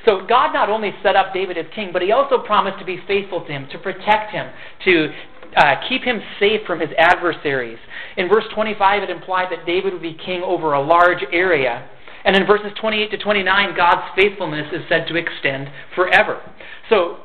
So, 0.05 0.25
God 0.27 0.53
not 0.53 0.69
only 0.69 0.91
set 1.03 1.15
up 1.15 1.33
David 1.33 1.57
as 1.57 1.65
king, 1.75 1.89
but 1.93 2.01
he 2.01 2.11
also 2.11 2.39
promised 2.39 2.79
to 2.79 2.85
be 2.85 2.99
faithful 3.07 3.45
to 3.45 3.51
him, 3.51 3.67
to 3.71 3.77
protect 3.77 4.31
him, 4.31 4.49
to 4.85 5.09
uh, 5.55 5.75
keep 5.87 6.03
him 6.03 6.21
safe 6.39 6.61
from 6.65 6.79
his 6.79 6.89
adversaries. 6.97 7.77
In 8.17 8.27
verse 8.27 8.45
25, 8.53 9.03
it 9.03 9.09
implied 9.09 9.51
that 9.51 9.65
David 9.65 9.93
would 9.93 10.01
be 10.01 10.17
king 10.25 10.41
over 10.41 10.73
a 10.73 10.81
large 10.81 11.23
area. 11.31 11.87
And 12.23 12.35
in 12.35 12.45
verses 12.45 12.71
28 12.79 13.11
to 13.11 13.17
29, 13.17 13.75
God's 13.75 14.07
faithfulness 14.15 14.67
is 14.73 14.81
said 14.89 15.07
to 15.07 15.15
extend 15.15 15.69
forever. 15.95 16.41
So, 16.89 17.17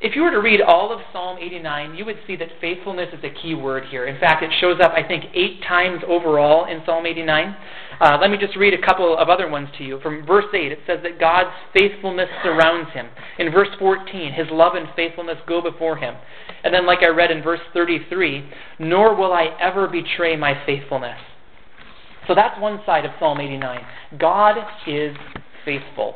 if 0.00 0.14
you 0.14 0.22
were 0.22 0.30
to 0.30 0.38
read 0.38 0.60
all 0.60 0.92
of 0.92 1.00
Psalm 1.12 1.38
89, 1.40 1.96
you 1.96 2.04
would 2.04 2.18
see 2.24 2.36
that 2.36 2.48
faithfulness 2.60 3.08
is 3.12 3.24
a 3.24 3.42
key 3.42 3.54
word 3.54 3.82
here. 3.90 4.06
In 4.06 4.20
fact, 4.20 4.44
it 4.44 4.50
shows 4.60 4.78
up, 4.80 4.92
I 4.92 5.06
think, 5.06 5.24
eight 5.34 5.60
times 5.66 6.02
overall 6.06 6.66
in 6.66 6.82
Psalm 6.86 7.04
89. 7.04 7.56
Uh, 8.00 8.16
let 8.20 8.30
me 8.30 8.38
just 8.38 8.56
read 8.56 8.74
a 8.74 8.86
couple 8.86 9.18
of 9.18 9.28
other 9.28 9.48
ones 9.50 9.68
to 9.76 9.84
you. 9.84 9.98
From 10.00 10.24
verse 10.24 10.44
8, 10.54 10.70
it 10.70 10.78
says 10.86 11.00
that 11.02 11.18
God's 11.18 11.50
faithfulness 11.76 12.28
surrounds 12.44 12.92
him. 12.92 13.08
In 13.40 13.50
verse 13.50 13.70
14, 13.80 14.32
his 14.32 14.46
love 14.52 14.74
and 14.76 14.86
faithfulness 14.94 15.38
go 15.48 15.60
before 15.60 15.96
him. 15.96 16.14
And 16.62 16.72
then, 16.72 16.86
like 16.86 17.02
I 17.02 17.08
read 17.08 17.32
in 17.32 17.42
verse 17.42 17.60
33, 17.74 18.48
nor 18.78 19.16
will 19.16 19.32
I 19.32 19.48
ever 19.60 19.88
betray 19.88 20.36
my 20.36 20.54
faithfulness. 20.64 21.18
So 22.28 22.36
that's 22.36 22.60
one 22.60 22.80
side 22.86 23.04
of 23.04 23.10
Psalm 23.18 23.40
89. 23.40 23.80
God 24.16 24.58
is 24.86 25.16
faithful. 25.64 26.14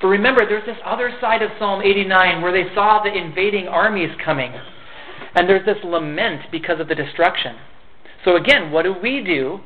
But 0.00 0.08
remember, 0.08 0.46
there's 0.48 0.66
this 0.66 0.78
other 0.84 1.10
side 1.20 1.42
of 1.42 1.50
Psalm 1.58 1.82
89 1.82 2.42
where 2.42 2.52
they 2.52 2.72
saw 2.74 3.02
the 3.02 3.12
invading 3.12 3.68
armies 3.68 4.10
coming. 4.24 4.52
And 5.34 5.48
there's 5.48 5.66
this 5.66 5.82
lament 5.84 6.42
because 6.50 6.80
of 6.80 6.88
the 6.88 6.94
destruction. 6.94 7.56
So 8.24 8.36
again, 8.36 8.72
what 8.72 8.82
do 8.82 8.94
we 8.94 9.22
do 9.22 9.60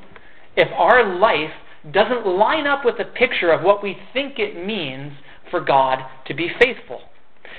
if 0.56 0.68
our 0.74 1.18
life 1.18 1.52
doesn't 1.92 2.26
line 2.26 2.66
up 2.66 2.84
with 2.84 2.98
the 2.98 3.04
picture 3.04 3.50
of 3.52 3.62
what 3.62 3.82
we 3.82 3.96
think 4.12 4.38
it 4.38 4.64
means 4.64 5.12
for 5.50 5.60
God 5.60 6.00
to 6.26 6.34
be 6.34 6.50
faithful? 6.60 7.00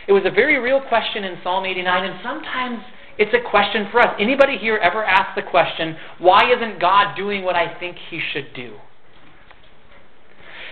It 0.08 0.12
was 0.12 0.24
a 0.26 0.32
very 0.32 0.60
real 0.60 0.82
question 0.82 1.24
in 1.24 1.38
Psalm 1.44 1.66
89, 1.66 2.04
and 2.04 2.20
sometimes 2.22 2.80
it's 3.18 3.34
a 3.34 3.50
question 3.50 3.88
for 3.92 4.02
us. 4.02 4.16
Anybody 4.20 4.58
here 4.58 4.78
ever 4.78 5.04
ask 5.04 5.36
the 5.36 5.50
question, 5.50 5.96
why 6.20 6.52
isn't 6.52 6.80
God 6.80 7.16
doing 7.16 7.44
what 7.44 7.56
I 7.56 7.78
think 7.80 7.98
he 8.10 8.20
should 8.34 8.54
do? 8.54 8.76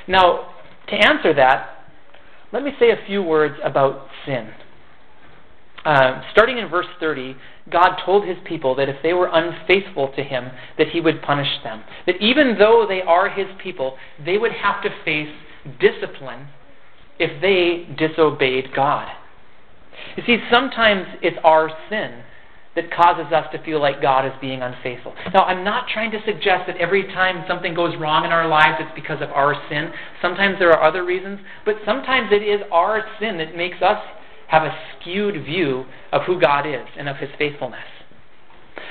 Now, 0.08 0.54
to 0.90 0.96
answer 0.96 1.34
that, 1.36 1.73
let 2.54 2.64
me 2.64 2.72
say 2.80 2.92
a 2.92 3.06
few 3.08 3.24
words 3.24 3.56
about 3.64 4.08
sin. 4.26 4.52
Uh, 5.84 6.22
starting 6.32 6.60
in 6.60 6.70
verse 6.70 6.86
30, 7.00 7.36
God 7.70 7.98
told 8.06 8.26
his 8.26 8.38
people 8.46 8.76
that 8.76 8.88
if 8.88 8.96
they 9.04 9.12
were 9.12 9.30
unfaithful 9.34 10.14
to 10.16 10.24
him, 10.24 10.52
that 10.78 10.88
he 10.90 11.02
would 11.02 11.22
punish 11.22 11.50
them. 11.64 11.84
That 12.06 12.16
even 12.22 12.56
though 12.58 12.86
they 12.88 13.02
are 13.02 13.28
his 13.28 13.48
people, 13.62 13.98
they 14.24 14.38
would 14.38 14.54
have 14.54 14.82
to 14.84 14.90
face 15.04 15.34
discipline 15.80 16.48
if 17.20 17.42
they 17.42 17.94
disobeyed 17.98 18.74
God. 18.74 19.10
You 20.16 20.24
see, 20.26 20.38
sometimes 20.52 21.06
it's 21.22 21.38
our 21.44 21.70
sin 21.90 22.24
that 22.76 22.92
causes 22.92 23.32
us 23.32 23.46
to 23.52 23.64
feel 23.64 23.80
like 23.80 24.02
God 24.02 24.26
is 24.26 24.32
being 24.42 24.62
unfaithful. 24.62 25.14
Now, 25.34 25.44
I'm 25.44 25.64
not 25.64 25.88
trying 25.94 26.12
to 26.12 26.20
suggest 26.26 26.66
that 26.68 26.78
every 26.78 27.04
time 27.04 27.46
something 27.48 27.74
goes 27.74 27.96
wrong 28.00 28.26
in 28.26 28.32
our 28.32 28.48
lives, 28.48 28.78
it's 28.80 28.96
because 28.96 29.22
of 29.22 29.30
our 29.30 29.56
sin. 29.70 29.92
Sometimes 30.22 30.58
there 30.58 30.72
are 30.72 30.84
other 30.84 31.06
reasons, 31.06 31.40
but 31.66 31.76
sometimes 31.86 32.30
it 32.32 32.42
is 32.42 32.62
our 32.72 33.04
sin 33.20 33.38
that 33.38 33.56
makes 33.56 33.82
us 33.82 34.02
have 34.48 34.64
a 34.64 34.76
skewed 35.00 35.46
view 35.46 35.86
of 36.12 36.24
who 36.24 36.40
God 36.40 36.66
is 36.66 36.86
and 36.98 37.08
of 37.08 37.18
His 37.18 37.30
faithfulness. 37.38 37.86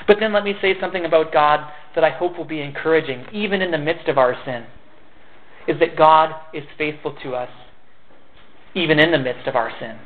But 0.07 0.17
then 0.19 0.33
let 0.33 0.43
me 0.43 0.55
say 0.61 0.79
something 0.79 1.05
about 1.05 1.33
God 1.33 1.69
that 1.95 2.03
I 2.03 2.09
hope 2.09 2.37
will 2.37 2.45
be 2.45 2.61
encouraging, 2.61 3.25
even 3.33 3.61
in 3.61 3.71
the 3.71 3.77
midst 3.77 4.07
of 4.07 4.17
our 4.17 4.35
sin, 4.45 4.65
is 5.67 5.79
that 5.79 5.97
God 5.97 6.33
is 6.53 6.63
faithful 6.77 7.15
to 7.23 7.35
us, 7.35 7.49
even 8.75 8.99
in 8.99 9.11
the 9.11 9.19
midst 9.19 9.47
of 9.47 9.55
our 9.55 9.71
sin. 9.79 9.97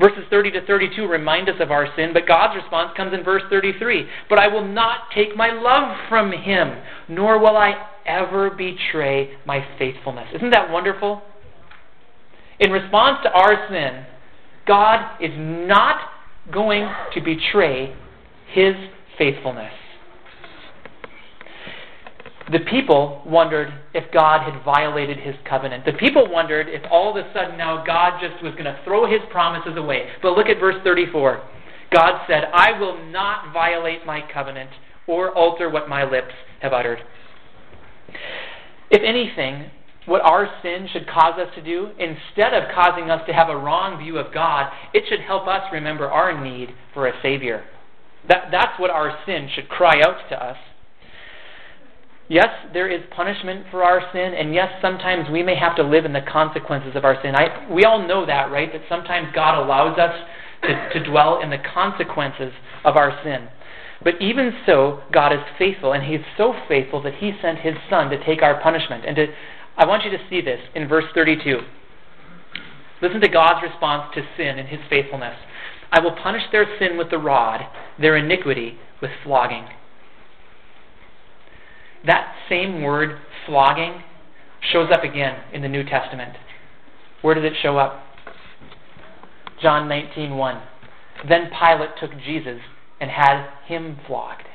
Verses 0.00 0.24
30 0.28 0.52
to 0.52 0.66
32 0.66 1.06
remind 1.06 1.48
us 1.48 1.54
of 1.60 1.70
our 1.70 1.86
sin, 1.96 2.10
but 2.12 2.26
God's 2.26 2.56
response 2.60 2.92
comes 2.96 3.14
in 3.14 3.24
verse 3.24 3.42
33 3.48 4.06
But 4.28 4.38
I 4.38 4.48
will 4.48 4.66
not 4.66 5.10
take 5.14 5.36
my 5.36 5.50
love 5.52 5.96
from 6.08 6.32
him, 6.32 6.82
nor 7.08 7.38
will 7.38 7.56
I 7.56 7.74
ever 8.04 8.50
betray 8.50 9.36
my 9.46 9.64
faithfulness. 9.78 10.28
Isn't 10.34 10.50
that 10.50 10.70
wonderful? 10.70 11.22
In 12.58 12.70
response 12.70 13.18
to 13.24 13.30
our 13.30 13.68
sin, 13.68 14.06
God 14.66 15.16
is 15.20 15.32
not 15.36 16.00
going 16.52 16.88
to 17.14 17.20
betray 17.20 17.94
his 18.52 18.74
faithfulness. 19.18 19.72
The 22.52 22.60
people 22.70 23.22
wondered 23.26 23.72
if 23.92 24.04
God 24.12 24.50
had 24.50 24.62
violated 24.64 25.18
his 25.18 25.34
covenant. 25.48 25.84
The 25.84 25.94
people 25.94 26.30
wondered 26.30 26.68
if 26.68 26.82
all 26.90 27.10
of 27.10 27.16
a 27.16 27.32
sudden 27.32 27.58
now 27.58 27.84
God 27.84 28.20
just 28.20 28.42
was 28.42 28.52
going 28.52 28.66
to 28.66 28.80
throw 28.84 29.10
his 29.10 29.20
promises 29.32 29.76
away. 29.76 30.06
But 30.22 30.36
look 30.36 30.46
at 30.46 30.60
verse 30.60 30.76
34. 30.84 31.42
God 31.92 32.24
said, 32.28 32.44
I 32.52 32.78
will 32.78 33.04
not 33.10 33.52
violate 33.52 34.06
my 34.06 34.20
covenant 34.32 34.70
or 35.08 35.32
alter 35.32 35.70
what 35.70 35.88
my 35.88 36.04
lips 36.04 36.34
have 36.60 36.72
uttered. 36.72 37.00
If 38.90 39.02
anything, 39.02 39.70
what 40.06 40.22
our 40.22 40.48
sin 40.62 40.88
should 40.92 41.08
cause 41.08 41.38
us 41.40 41.52
to 41.56 41.62
do, 41.62 41.90
instead 41.98 42.54
of 42.54 42.70
causing 42.74 43.10
us 43.10 43.22
to 43.26 43.32
have 43.32 43.48
a 43.48 43.56
wrong 43.56 43.98
view 43.98 44.18
of 44.18 44.32
God, 44.32 44.70
it 44.94 45.02
should 45.08 45.20
help 45.20 45.48
us 45.48 45.62
remember 45.72 46.08
our 46.08 46.40
need 46.44 46.70
for 46.94 47.08
a 47.08 47.22
Savior. 47.22 47.64
That, 48.28 48.48
that's 48.52 48.78
what 48.78 48.90
our 48.90 49.18
sin 49.26 49.48
should 49.52 49.68
cry 49.68 50.00
out 50.00 50.28
to 50.30 50.44
us. 50.44 50.56
Yes, 52.28 52.48
there 52.72 52.88
is 52.88 53.02
punishment 53.14 53.66
for 53.70 53.84
our 53.84 54.00
sin, 54.12 54.34
and 54.34 54.52
yes, 54.52 54.68
sometimes 54.82 55.30
we 55.30 55.44
may 55.44 55.54
have 55.54 55.76
to 55.76 55.84
live 55.84 56.04
in 56.04 56.12
the 56.12 56.22
consequences 56.22 56.96
of 56.96 57.04
our 57.04 57.16
sin. 57.22 57.36
I, 57.36 57.72
we 57.72 57.84
all 57.84 58.06
know 58.06 58.26
that, 58.26 58.50
right? 58.50 58.72
That 58.72 58.82
sometimes 58.88 59.28
God 59.32 59.62
allows 59.62 59.96
us 59.96 60.12
to, 60.62 60.98
to 60.98 61.08
dwell 61.08 61.40
in 61.40 61.50
the 61.50 61.58
consequences 61.72 62.52
of 62.84 62.96
our 62.96 63.16
sin. 63.22 63.48
But 64.02 64.20
even 64.20 64.52
so, 64.66 65.02
God 65.12 65.32
is 65.32 65.38
faithful, 65.56 65.92
and 65.92 66.02
He's 66.04 66.24
so 66.36 66.52
faithful 66.68 67.00
that 67.02 67.14
He 67.14 67.32
sent 67.40 67.60
His 67.60 67.74
Son 67.88 68.10
to 68.10 68.24
take 68.24 68.42
our 68.42 68.60
punishment. 68.60 69.04
And 69.06 69.16
to, 69.16 69.26
I 69.76 69.86
want 69.86 70.04
you 70.04 70.10
to 70.10 70.18
see 70.28 70.40
this 70.40 70.60
in 70.74 70.88
verse 70.88 71.04
32. 71.14 71.60
Listen 73.02 73.20
to 73.20 73.28
God's 73.28 73.62
response 73.62 74.12
to 74.14 74.22
sin 74.36 74.58
and 74.58 74.68
His 74.68 74.80
faithfulness. 74.90 75.36
I 75.92 76.00
will 76.00 76.16
punish 76.20 76.42
their 76.50 76.66
sin 76.80 76.98
with 76.98 77.10
the 77.10 77.18
rod, 77.18 77.60
their 78.00 78.16
iniquity 78.16 78.78
with 79.00 79.12
flogging. 79.22 79.66
That 82.06 82.34
same 82.48 82.82
word, 82.82 83.18
flogging, 83.46 84.02
shows 84.72 84.90
up 84.92 85.04
again 85.04 85.38
in 85.52 85.62
the 85.62 85.68
New 85.68 85.84
Testament. 85.84 86.34
Where 87.22 87.34
does 87.34 87.44
it 87.44 87.54
show 87.62 87.78
up? 87.78 88.04
John 89.60 89.88
19:1. 89.88 90.60
Then 91.28 91.50
Pilate 91.50 91.96
took 91.98 92.16
Jesus 92.18 92.60
and 93.00 93.10
had 93.10 93.48
him 93.66 93.98
flogged. 94.06 94.46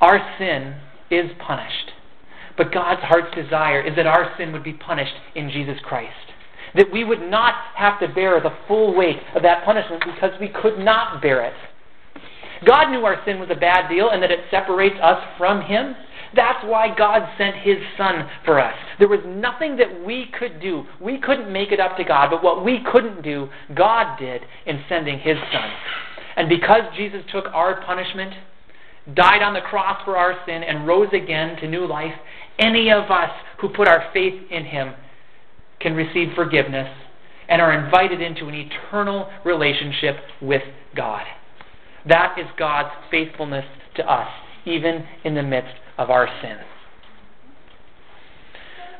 Our 0.00 0.18
sin 0.38 0.76
is 1.10 1.30
punished. 1.38 1.92
But 2.56 2.72
God's 2.72 3.02
heart's 3.02 3.34
desire 3.34 3.80
is 3.80 3.94
that 3.96 4.06
our 4.06 4.34
sin 4.36 4.52
would 4.52 4.64
be 4.64 4.72
punished 4.72 5.14
in 5.34 5.50
Jesus 5.50 5.78
Christ. 5.80 6.32
That 6.74 6.90
we 6.92 7.04
would 7.04 7.22
not 7.22 7.54
have 7.74 8.00
to 8.00 8.08
bear 8.08 8.40
the 8.40 8.56
full 8.66 8.94
weight 8.94 9.20
of 9.34 9.42
that 9.42 9.64
punishment 9.64 10.02
because 10.04 10.38
we 10.40 10.48
could 10.48 10.78
not 10.78 11.22
bear 11.22 11.42
it. 11.42 11.54
God 12.66 12.90
knew 12.90 13.04
our 13.04 13.22
sin 13.24 13.40
was 13.40 13.48
a 13.50 13.58
bad 13.58 13.88
deal 13.88 14.10
and 14.10 14.22
that 14.22 14.30
it 14.30 14.40
separates 14.50 14.96
us 15.02 15.22
from 15.38 15.62
Him. 15.62 15.94
That's 16.34 16.64
why 16.64 16.94
God 16.96 17.28
sent 17.36 17.56
His 17.56 17.78
Son 17.96 18.28
for 18.44 18.60
us. 18.60 18.74
There 18.98 19.08
was 19.08 19.20
nothing 19.26 19.76
that 19.78 20.04
we 20.04 20.26
could 20.38 20.60
do. 20.60 20.84
We 21.00 21.18
couldn't 21.18 21.52
make 21.52 21.72
it 21.72 21.80
up 21.80 21.96
to 21.96 22.04
God, 22.04 22.30
but 22.30 22.42
what 22.42 22.64
we 22.64 22.84
couldn't 22.90 23.22
do, 23.22 23.48
God 23.74 24.18
did 24.18 24.42
in 24.66 24.82
sending 24.88 25.18
His 25.18 25.36
Son. 25.52 25.70
And 26.36 26.48
because 26.48 26.82
Jesus 26.96 27.22
took 27.32 27.46
our 27.46 27.84
punishment, 27.84 28.32
died 29.14 29.42
on 29.42 29.54
the 29.54 29.60
cross 29.60 30.00
for 30.04 30.16
our 30.16 30.34
sin, 30.46 30.62
and 30.62 30.86
rose 30.86 31.08
again 31.12 31.56
to 31.56 31.68
new 31.68 31.86
life, 31.86 32.14
any 32.58 32.92
of 32.92 33.10
us 33.10 33.30
who 33.60 33.68
put 33.70 33.88
our 33.88 34.10
faith 34.12 34.40
in 34.50 34.64
Him 34.64 34.94
can 35.80 35.94
receive 35.94 36.28
forgiveness 36.36 36.88
and 37.48 37.60
are 37.60 37.72
invited 37.72 38.20
into 38.20 38.46
an 38.46 38.54
eternal 38.54 39.28
relationship 39.44 40.16
with 40.40 40.62
God. 40.94 41.24
That 42.08 42.36
is 42.38 42.46
God's 42.58 42.94
faithfulness 43.10 43.64
to 43.96 44.10
us, 44.10 44.28
even 44.64 45.04
in 45.24 45.34
the 45.34 45.42
midst 45.42 45.74
of 45.98 46.10
our 46.10 46.28
sin. 46.42 46.56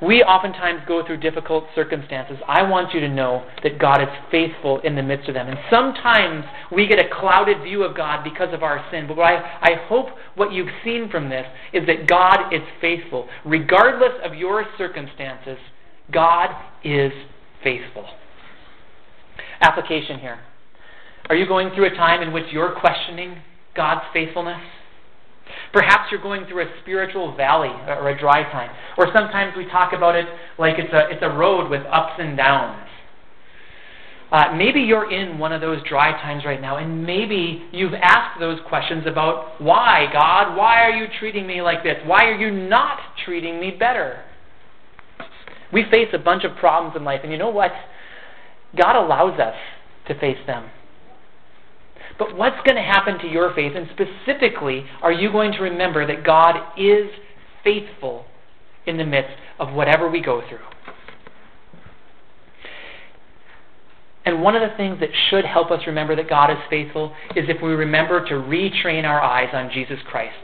We 0.03 0.23
oftentimes 0.23 0.81
go 0.89 1.05
through 1.05 1.19
difficult 1.19 1.65
circumstances. 1.75 2.39
I 2.49 2.63
want 2.63 2.95
you 2.95 3.01
to 3.01 3.09
know 3.09 3.45
that 3.63 3.79
God 3.79 4.01
is 4.01 4.09
faithful 4.31 4.81
in 4.81 4.97
the 4.97 5.03
midst 5.03 5.29
of 5.29 5.35
them. 5.35 5.47
And 5.47 5.59
sometimes 5.69 6.45
we 6.73 6.87
get 6.87 6.99
a 6.99 7.09
clouded 7.21 7.63
view 7.63 7.83
of 7.83 7.95
God 7.95 8.25
because 8.25 8.55
of 8.55 8.63
our 8.63 8.83
sin. 8.91 9.07
But 9.07 9.21
I, 9.21 9.59
I 9.61 9.75
hope 9.89 10.07
what 10.37 10.53
you've 10.53 10.71
seen 10.85 11.11
from 11.11 11.29
this 11.29 11.45
is 11.75 11.87
that 11.87 12.07
God 12.07 12.51
is 12.51 12.63
faithful. 12.81 13.29
Regardless 13.45 14.13
of 14.25 14.35
your 14.35 14.65
circumstances, 14.79 15.59
God 16.11 16.49
is 16.83 17.13
faithful. 17.63 18.07
Application 19.61 20.19
here. 20.19 20.39
Are 21.31 21.37
you 21.37 21.47
going 21.47 21.71
through 21.77 21.87
a 21.87 21.95
time 21.95 22.23
in 22.23 22.33
which 22.33 22.47
you're 22.51 22.75
questioning 22.81 23.37
God's 23.77 24.05
faithfulness? 24.13 24.61
Perhaps 25.73 26.11
you're 26.11 26.21
going 26.21 26.45
through 26.47 26.63
a 26.63 26.71
spiritual 26.83 27.37
valley 27.37 27.71
or 27.87 28.09
a 28.09 28.19
dry 28.19 28.43
time. 28.51 28.69
Or 28.99 29.07
sometimes 29.15 29.57
we 29.57 29.65
talk 29.67 29.93
about 29.93 30.17
it 30.17 30.27
like 30.59 30.75
it's 30.79 30.93
a, 30.93 31.09
it's 31.09 31.23
a 31.23 31.29
road 31.29 31.71
with 31.71 31.83
ups 31.87 32.15
and 32.19 32.37
downs. 32.37 32.85
Uh, 34.33 34.57
maybe 34.57 34.81
you're 34.81 35.09
in 35.09 35.39
one 35.39 35.53
of 35.53 35.61
those 35.61 35.79
dry 35.89 36.11
times 36.21 36.45
right 36.45 36.61
now, 36.61 36.79
and 36.79 37.07
maybe 37.07 37.63
you've 37.71 37.95
asked 37.95 38.41
those 38.41 38.59
questions 38.69 39.05
about 39.07 39.61
why, 39.63 40.07
God, 40.13 40.57
why 40.57 40.83
are 40.83 40.91
you 40.91 41.07
treating 41.21 41.47
me 41.47 41.63
like 41.63 41.85
this? 41.85 41.97
Why 42.07 42.25
are 42.25 42.37
you 42.37 42.51
not 42.51 42.99
treating 43.25 43.61
me 43.61 43.71
better? 43.71 44.25
We 45.73 45.85
face 45.93 46.09
a 46.13 46.19
bunch 46.19 46.43
of 46.43 46.57
problems 46.57 46.97
in 46.97 47.05
life, 47.05 47.21
and 47.23 47.31
you 47.31 47.39
know 47.39 47.51
what? 47.51 47.71
God 48.77 48.97
allows 48.97 49.39
us 49.39 49.55
to 50.09 50.19
face 50.19 50.45
them. 50.49 50.71
But 52.21 52.37
what's 52.37 52.63
going 52.67 52.77
to 52.77 52.83
happen 52.83 53.19
to 53.21 53.27
your 53.27 53.55
faith? 53.55 53.73
And 53.75 53.89
specifically, 53.95 54.85
are 55.01 55.11
you 55.11 55.33
going 55.33 55.53
to 55.53 55.61
remember 55.61 56.07
that 56.07 56.23
God 56.23 56.55
is 56.77 57.09
faithful 57.65 58.27
in 58.87 58.99
the 58.99 59.07
midst 59.07 59.33
of 59.59 59.73
whatever 59.73 60.11
we 60.11 60.21
go 60.21 60.43
through? 60.47 60.59
And 64.27 64.43
one 64.43 64.55
of 64.55 64.61
the 64.61 64.77
things 64.77 65.01
that 65.01 65.09
should 65.31 65.47
help 65.47 65.71
us 65.71 65.81
remember 65.87 66.15
that 66.15 66.29
God 66.29 66.51
is 66.51 66.59
faithful 66.69 67.15
is 67.35 67.47
if 67.49 67.63
we 67.63 67.71
remember 67.71 68.23
to 68.27 68.35
retrain 68.35 69.05
our 69.05 69.23
eyes 69.23 69.49
on 69.55 69.71
Jesus 69.73 69.99
Christ. 70.07 70.37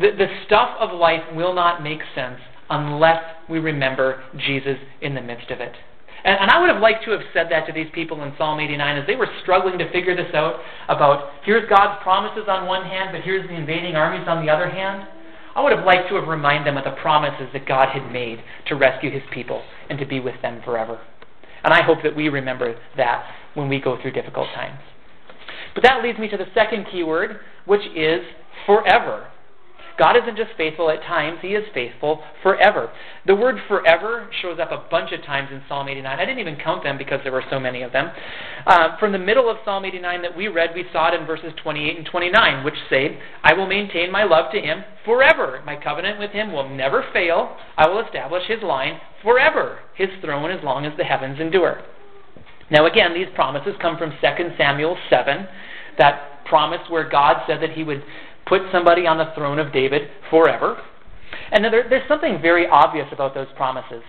The, 0.00 0.12
the 0.16 0.28
stuff 0.46 0.76
of 0.78 0.96
life 0.96 1.24
will 1.34 1.52
not 1.52 1.82
make 1.82 1.98
sense 2.14 2.38
unless 2.70 3.22
we 3.50 3.58
remember 3.58 4.22
Jesus 4.38 4.78
in 5.00 5.16
the 5.16 5.20
midst 5.20 5.50
of 5.50 5.60
it. 5.60 5.74
And, 6.24 6.38
and 6.38 6.50
I 6.50 6.60
would 6.60 6.70
have 6.70 6.80
liked 6.80 7.04
to 7.04 7.10
have 7.10 7.22
said 7.32 7.48
that 7.50 7.66
to 7.66 7.72
these 7.72 7.88
people 7.92 8.22
in 8.22 8.32
Psalm 8.38 8.60
89 8.60 8.98
as 8.98 9.06
they 9.06 9.16
were 9.16 9.28
struggling 9.42 9.78
to 9.78 9.90
figure 9.92 10.16
this 10.16 10.32
out 10.34 10.60
about 10.88 11.30
here's 11.44 11.68
God's 11.68 12.02
promises 12.02 12.44
on 12.48 12.66
one 12.66 12.84
hand, 12.84 13.10
but 13.12 13.22
here's 13.22 13.46
the 13.48 13.54
invading 13.54 13.96
armies 13.96 14.26
on 14.28 14.44
the 14.44 14.52
other 14.52 14.68
hand. 14.68 15.08
I 15.54 15.62
would 15.62 15.72
have 15.72 15.84
liked 15.84 16.08
to 16.08 16.14
have 16.16 16.28
reminded 16.28 16.66
them 16.66 16.78
of 16.78 16.84
the 16.84 16.98
promises 17.02 17.48
that 17.52 17.66
God 17.66 17.88
had 17.88 18.10
made 18.10 18.42
to 18.68 18.74
rescue 18.74 19.10
his 19.10 19.22
people 19.32 19.62
and 19.90 19.98
to 19.98 20.06
be 20.06 20.20
with 20.20 20.40
them 20.40 20.62
forever. 20.64 21.00
And 21.64 21.74
I 21.74 21.82
hope 21.82 21.98
that 22.02 22.16
we 22.16 22.28
remember 22.28 22.74
that 22.96 23.24
when 23.54 23.68
we 23.68 23.80
go 23.80 24.00
through 24.00 24.12
difficult 24.12 24.48
times. 24.54 24.80
But 25.74 25.82
that 25.84 26.02
leads 26.02 26.18
me 26.18 26.28
to 26.28 26.36
the 26.36 26.46
second 26.54 26.86
key 26.90 27.02
word, 27.02 27.40
which 27.66 27.82
is 27.94 28.20
forever. 28.66 29.28
God 29.98 30.16
isn't 30.16 30.36
just 30.36 30.50
faithful 30.56 30.90
at 30.90 31.02
times, 31.02 31.38
He 31.42 31.48
is 31.48 31.64
faithful 31.74 32.22
forever. 32.42 32.90
The 33.26 33.34
word 33.34 33.56
forever 33.68 34.28
shows 34.40 34.58
up 34.58 34.72
a 34.72 34.88
bunch 34.90 35.12
of 35.12 35.24
times 35.24 35.48
in 35.52 35.62
Psalm 35.68 35.88
89. 35.88 36.18
I 36.18 36.24
didn't 36.24 36.40
even 36.40 36.56
count 36.56 36.82
them 36.82 36.98
because 36.98 37.20
there 37.22 37.32
were 37.32 37.44
so 37.50 37.60
many 37.60 37.82
of 37.82 37.92
them. 37.92 38.10
Uh, 38.66 38.96
from 38.98 39.12
the 39.12 39.18
middle 39.18 39.50
of 39.50 39.58
Psalm 39.64 39.84
89 39.84 40.22
that 40.22 40.36
we 40.36 40.48
read, 40.48 40.70
we 40.74 40.84
saw 40.92 41.12
it 41.12 41.20
in 41.20 41.26
verses 41.26 41.52
28 41.62 41.96
and 41.98 42.06
29, 42.06 42.64
which 42.64 42.74
say, 42.88 43.18
I 43.42 43.52
will 43.52 43.66
maintain 43.66 44.10
my 44.10 44.24
love 44.24 44.50
to 44.52 44.60
Him 44.60 44.84
forever. 45.04 45.62
My 45.64 45.76
covenant 45.76 46.18
with 46.18 46.30
Him 46.30 46.52
will 46.52 46.68
never 46.68 47.04
fail. 47.12 47.56
I 47.76 47.88
will 47.88 48.04
establish 48.04 48.44
His 48.48 48.62
line 48.62 49.00
forever, 49.22 49.80
His 49.94 50.08
throne 50.20 50.50
as 50.50 50.64
long 50.64 50.86
as 50.86 50.96
the 50.96 51.04
heavens 51.04 51.38
endure. 51.40 51.82
Now, 52.70 52.86
again, 52.86 53.12
these 53.12 53.26
promises 53.34 53.74
come 53.82 53.98
from 53.98 54.12
2 54.22 54.56
Samuel 54.56 54.96
7, 55.10 55.46
that 55.98 56.44
promise 56.46 56.80
where 56.88 57.08
God 57.08 57.42
said 57.46 57.60
that 57.62 57.72
He 57.72 57.84
would 57.84 58.02
put 58.52 58.60
somebody 58.70 59.06
on 59.06 59.16
the 59.16 59.32
throne 59.34 59.58
of 59.58 59.72
David 59.72 60.10
forever. 60.28 60.76
And 61.52 61.64
there, 61.64 61.88
there's 61.88 62.06
something 62.06 62.38
very 62.42 62.66
obvious 62.66 63.06
about 63.10 63.32
those 63.32 63.46
promises 63.56 64.02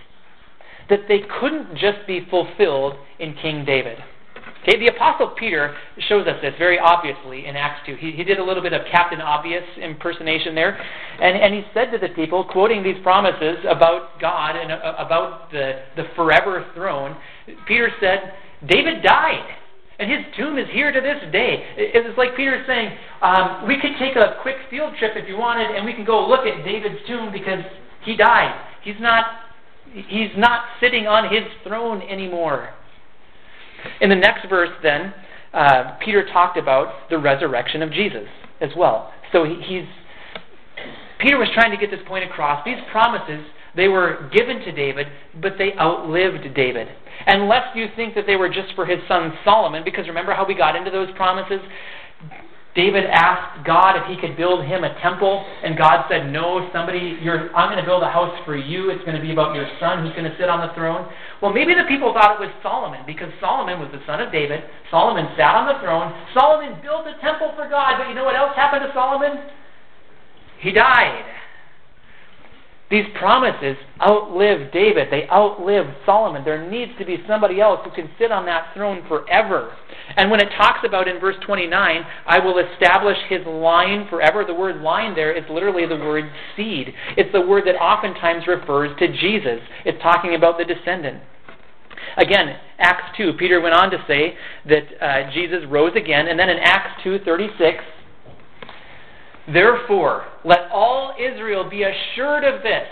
that 0.90 1.00
they 1.08 1.20
couldn't 1.40 1.74
just 1.78 2.06
be 2.06 2.26
fulfilled 2.28 2.92
in 3.18 3.34
King 3.40 3.64
David. 3.64 3.96
Okay, 4.62 4.78
the 4.78 4.88
Apostle 4.94 5.28
Peter 5.38 5.74
shows 6.08 6.26
us 6.26 6.36
this 6.42 6.52
very 6.58 6.78
obviously 6.78 7.46
in 7.46 7.56
Acts 7.56 7.86
2. 7.86 7.96
He, 7.96 8.12
he 8.12 8.22
did 8.22 8.38
a 8.38 8.44
little 8.44 8.62
bit 8.62 8.74
of 8.74 8.82
Captain 8.92 9.22
Obvious 9.22 9.64
impersonation 9.80 10.54
there, 10.54 10.76
and, 10.76 11.38
and 11.38 11.54
he 11.54 11.62
said 11.72 11.90
to 11.92 11.96
the 11.96 12.12
people, 12.14 12.44
quoting 12.44 12.82
these 12.82 13.02
promises 13.02 13.56
about 13.66 14.20
God 14.20 14.56
and 14.56 14.72
uh, 14.72 14.94
about 14.98 15.50
the, 15.52 15.84
the 15.96 16.04
forever 16.14 16.66
throne, 16.74 17.16
Peter 17.66 17.90
said, 17.98 18.34
David 18.68 19.02
died 19.02 19.56
and 19.98 20.10
his 20.10 20.20
tomb 20.36 20.58
is 20.58 20.66
here 20.72 20.90
to 20.90 21.00
this 21.00 21.30
day. 21.32 21.64
It's 21.76 22.18
like 22.18 22.36
Peter 22.36 22.64
saying, 22.66 22.90
um, 23.22 23.66
we 23.66 23.80
could 23.80 23.92
take 23.98 24.16
a 24.16 24.38
quick 24.42 24.56
field 24.70 24.94
trip 24.98 25.12
if 25.16 25.28
you 25.28 25.36
wanted, 25.36 25.74
and 25.76 25.84
we 25.84 25.92
can 25.94 26.04
go 26.04 26.26
look 26.26 26.46
at 26.46 26.64
David's 26.64 26.98
tomb 27.06 27.32
because 27.32 27.64
he 28.04 28.16
died. 28.16 28.54
He's 28.82 29.00
not, 29.00 29.26
he's 29.92 30.30
not 30.36 30.64
sitting 30.80 31.06
on 31.06 31.32
his 31.32 31.44
throne 31.66 32.02
anymore. 32.02 32.70
In 34.00 34.08
the 34.08 34.16
next 34.16 34.48
verse, 34.48 34.70
then, 34.82 35.14
uh, 35.52 35.96
Peter 36.04 36.26
talked 36.32 36.58
about 36.58 37.08
the 37.10 37.18
resurrection 37.18 37.82
of 37.82 37.92
Jesus 37.92 38.26
as 38.60 38.70
well. 38.76 39.12
So 39.32 39.44
he, 39.44 39.60
he's 39.62 39.86
Peter 41.20 41.38
was 41.38 41.48
trying 41.54 41.70
to 41.70 41.76
get 41.78 41.90
this 41.90 42.04
point 42.06 42.24
across. 42.24 42.62
These 42.66 42.76
promises 42.90 43.46
they 43.76 43.88
were 43.88 44.30
given 44.32 44.60
to 44.60 44.72
David, 44.72 45.06
but 45.40 45.54
they 45.58 45.72
outlived 45.74 46.54
David. 46.54 46.88
Unless 47.26 47.74
you 47.74 47.86
think 47.96 48.14
that 48.14 48.26
they 48.26 48.36
were 48.36 48.48
just 48.48 48.74
for 48.74 48.86
his 48.86 48.98
son 49.08 49.32
Solomon, 49.44 49.82
because 49.84 50.06
remember 50.06 50.34
how 50.34 50.46
we 50.46 50.54
got 50.54 50.76
into 50.76 50.90
those 50.90 51.08
promises? 51.16 51.60
David 52.74 53.06
asked 53.06 53.64
God 53.64 53.94
if 53.94 54.02
he 54.10 54.18
could 54.18 54.36
build 54.36 54.66
him 54.66 54.82
a 54.82 54.98
temple, 54.98 55.46
and 55.62 55.78
God 55.78 56.06
said, 56.10 56.32
No, 56.32 56.68
somebody, 56.74 57.14
I'm 57.54 57.70
going 57.70 57.78
to 57.78 57.86
build 57.86 58.02
a 58.02 58.10
house 58.10 58.34
for 58.44 58.56
you. 58.56 58.90
It's 58.90 59.04
going 59.04 59.14
to 59.14 59.22
be 59.22 59.30
about 59.30 59.54
your 59.54 59.66
son 59.78 60.02
who's 60.02 60.10
going 60.18 60.26
to 60.26 60.36
sit 60.36 60.50
on 60.50 60.66
the 60.66 60.74
throne. 60.74 61.06
Well, 61.40 61.54
maybe 61.54 61.74
the 61.74 61.86
people 61.86 62.12
thought 62.12 62.34
it 62.34 62.42
was 62.42 62.50
Solomon, 62.62 63.06
because 63.06 63.30
Solomon 63.38 63.78
was 63.78 63.94
the 63.94 64.02
son 64.06 64.18
of 64.18 64.32
David. 64.34 64.66
Solomon 64.90 65.30
sat 65.38 65.54
on 65.54 65.70
the 65.70 65.78
throne. 65.86 66.10
Solomon 66.34 66.82
built 66.82 67.06
a 67.06 67.14
temple 67.22 67.54
for 67.54 67.70
God, 67.70 67.94
but 68.02 68.10
you 68.10 68.14
know 68.14 68.26
what 68.26 68.34
else 68.34 68.58
happened 68.58 68.82
to 68.82 68.90
Solomon? 68.90 69.38
He 70.58 70.74
died. 70.74 71.30
These 72.94 73.10
promises 73.18 73.76
outlive 74.00 74.70
David. 74.72 75.08
They 75.10 75.26
outlive 75.28 75.86
Solomon. 76.06 76.44
There 76.44 76.70
needs 76.70 76.92
to 77.00 77.04
be 77.04 77.16
somebody 77.26 77.60
else 77.60 77.80
who 77.82 77.90
can 77.90 78.08
sit 78.20 78.30
on 78.30 78.46
that 78.46 78.72
throne 78.72 79.02
forever. 79.08 79.74
And 80.16 80.30
when 80.30 80.38
it 80.38 80.48
talks 80.56 80.86
about 80.86 81.08
in 81.08 81.18
verse 81.18 81.34
29, 81.44 82.02
I 82.24 82.38
will 82.38 82.60
establish 82.60 83.16
his 83.28 83.44
line 83.46 84.06
forever, 84.08 84.44
the 84.46 84.54
word 84.54 84.80
line 84.80 85.16
there 85.16 85.32
is 85.36 85.42
literally 85.50 85.88
the 85.88 85.96
word 85.96 86.30
seed. 86.54 86.94
It's 87.16 87.32
the 87.32 87.40
word 87.40 87.64
that 87.66 87.74
oftentimes 87.74 88.46
refers 88.46 88.96
to 89.00 89.08
Jesus. 89.08 89.58
It's 89.84 90.00
talking 90.00 90.36
about 90.36 90.56
the 90.56 90.64
descendant. 90.64 91.20
Again, 92.16 92.54
Acts 92.78 93.16
2, 93.16 93.32
Peter 93.40 93.60
went 93.60 93.74
on 93.74 93.90
to 93.90 93.98
say 94.06 94.36
that 94.68 94.84
uh, 95.02 95.32
Jesus 95.32 95.64
rose 95.68 95.96
again. 95.96 96.28
And 96.28 96.38
then 96.38 96.48
in 96.48 96.58
Acts 96.60 97.02
2.36, 97.04 97.80
Therefore, 99.52 100.24
let 100.44 100.70
all 100.72 101.14
Israel 101.18 101.68
be 101.68 101.82
assured 101.82 102.44
of 102.44 102.62
this. 102.62 102.88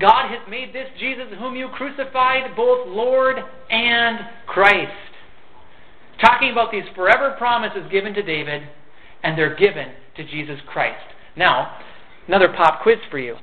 God 0.00 0.28
has 0.28 0.40
made 0.48 0.74
this 0.74 0.88
Jesus, 0.98 1.26
whom 1.38 1.54
you 1.54 1.68
crucified, 1.68 2.56
both 2.56 2.88
Lord 2.88 3.36
and 3.70 4.18
Christ. 4.46 4.90
Talking 6.20 6.50
about 6.50 6.72
these 6.72 6.84
forever 6.96 7.34
promises 7.38 7.84
given 7.92 8.12
to 8.14 8.22
David, 8.22 8.62
and 9.22 9.38
they're 9.38 9.54
given 9.54 9.88
to 10.16 10.24
Jesus 10.24 10.58
Christ. 10.66 11.04
Now, 11.36 11.76
another 12.26 12.52
pop 12.56 12.82
quiz 12.82 12.98
for 13.10 13.18
you. 13.18 13.36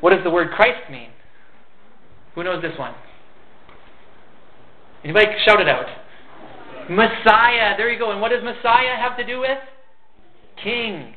What 0.00 0.10
does 0.10 0.24
the 0.24 0.30
word 0.30 0.52
Christ 0.52 0.90
mean? 0.90 1.10
Who 2.34 2.44
knows 2.44 2.62
this 2.62 2.78
one? 2.78 2.94
Anybody 5.04 5.26
shout 5.44 5.60
it 5.60 5.68
out? 5.68 5.86
Messiah. 6.88 7.76
There 7.76 7.90
you 7.90 7.98
go. 7.98 8.10
And 8.10 8.20
what 8.20 8.30
does 8.30 8.42
Messiah 8.42 8.96
have 8.96 9.16
to 9.18 9.26
do 9.26 9.40
with? 9.40 9.58
King. 10.62 11.14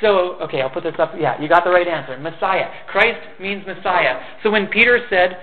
So, 0.00 0.34
okay, 0.42 0.60
I'll 0.60 0.70
put 0.70 0.82
this 0.82 0.94
up. 0.98 1.12
Yeah, 1.18 1.40
you 1.40 1.48
got 1.48 1.64
the 1.64 1.70
right 1.70 1.88
answer. 1.88 2.18
Messiah. 2.18 2.68
Christ 2.88 3.20
means 3.40 3.66
Messiah. 3.66 4.20
So 4.42 4.50
when 4.50 4.66
Peter 4.66 5.00
said, 5.08 5.38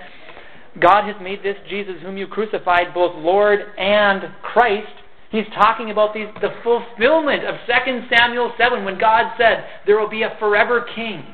God 0.80 1.06
has 1.06 1.16
made 1.22 1.42
this 1.42 1.56
Jesus 1.68 1.94
whom 2.02 2.16
you 2.16 2.26
crucified 2.26 2.94
both 2.94 3.14
Lord 3.16 3.60
and 3.78 4.24
Christ, 4.42 4.92
he's 5.30 5.46
talking 5.54 5.90
about 5.90 6.14
these, 6.14 6.26
the 6.40 6.54
fulfillment 6.62 7.44
of 7.44 7.56
2 7.66 8.02
Samuel 8.16 8.52
7 8.58 8.84
when 8.84 8.98
God 8.98 9.34
said, 9.38 9.64
there 9.86 9.98
will 9.98 10.08
be 10.08 10.22
a 10.22 10.36
forever 10.38 10.86
king 10.94 11.24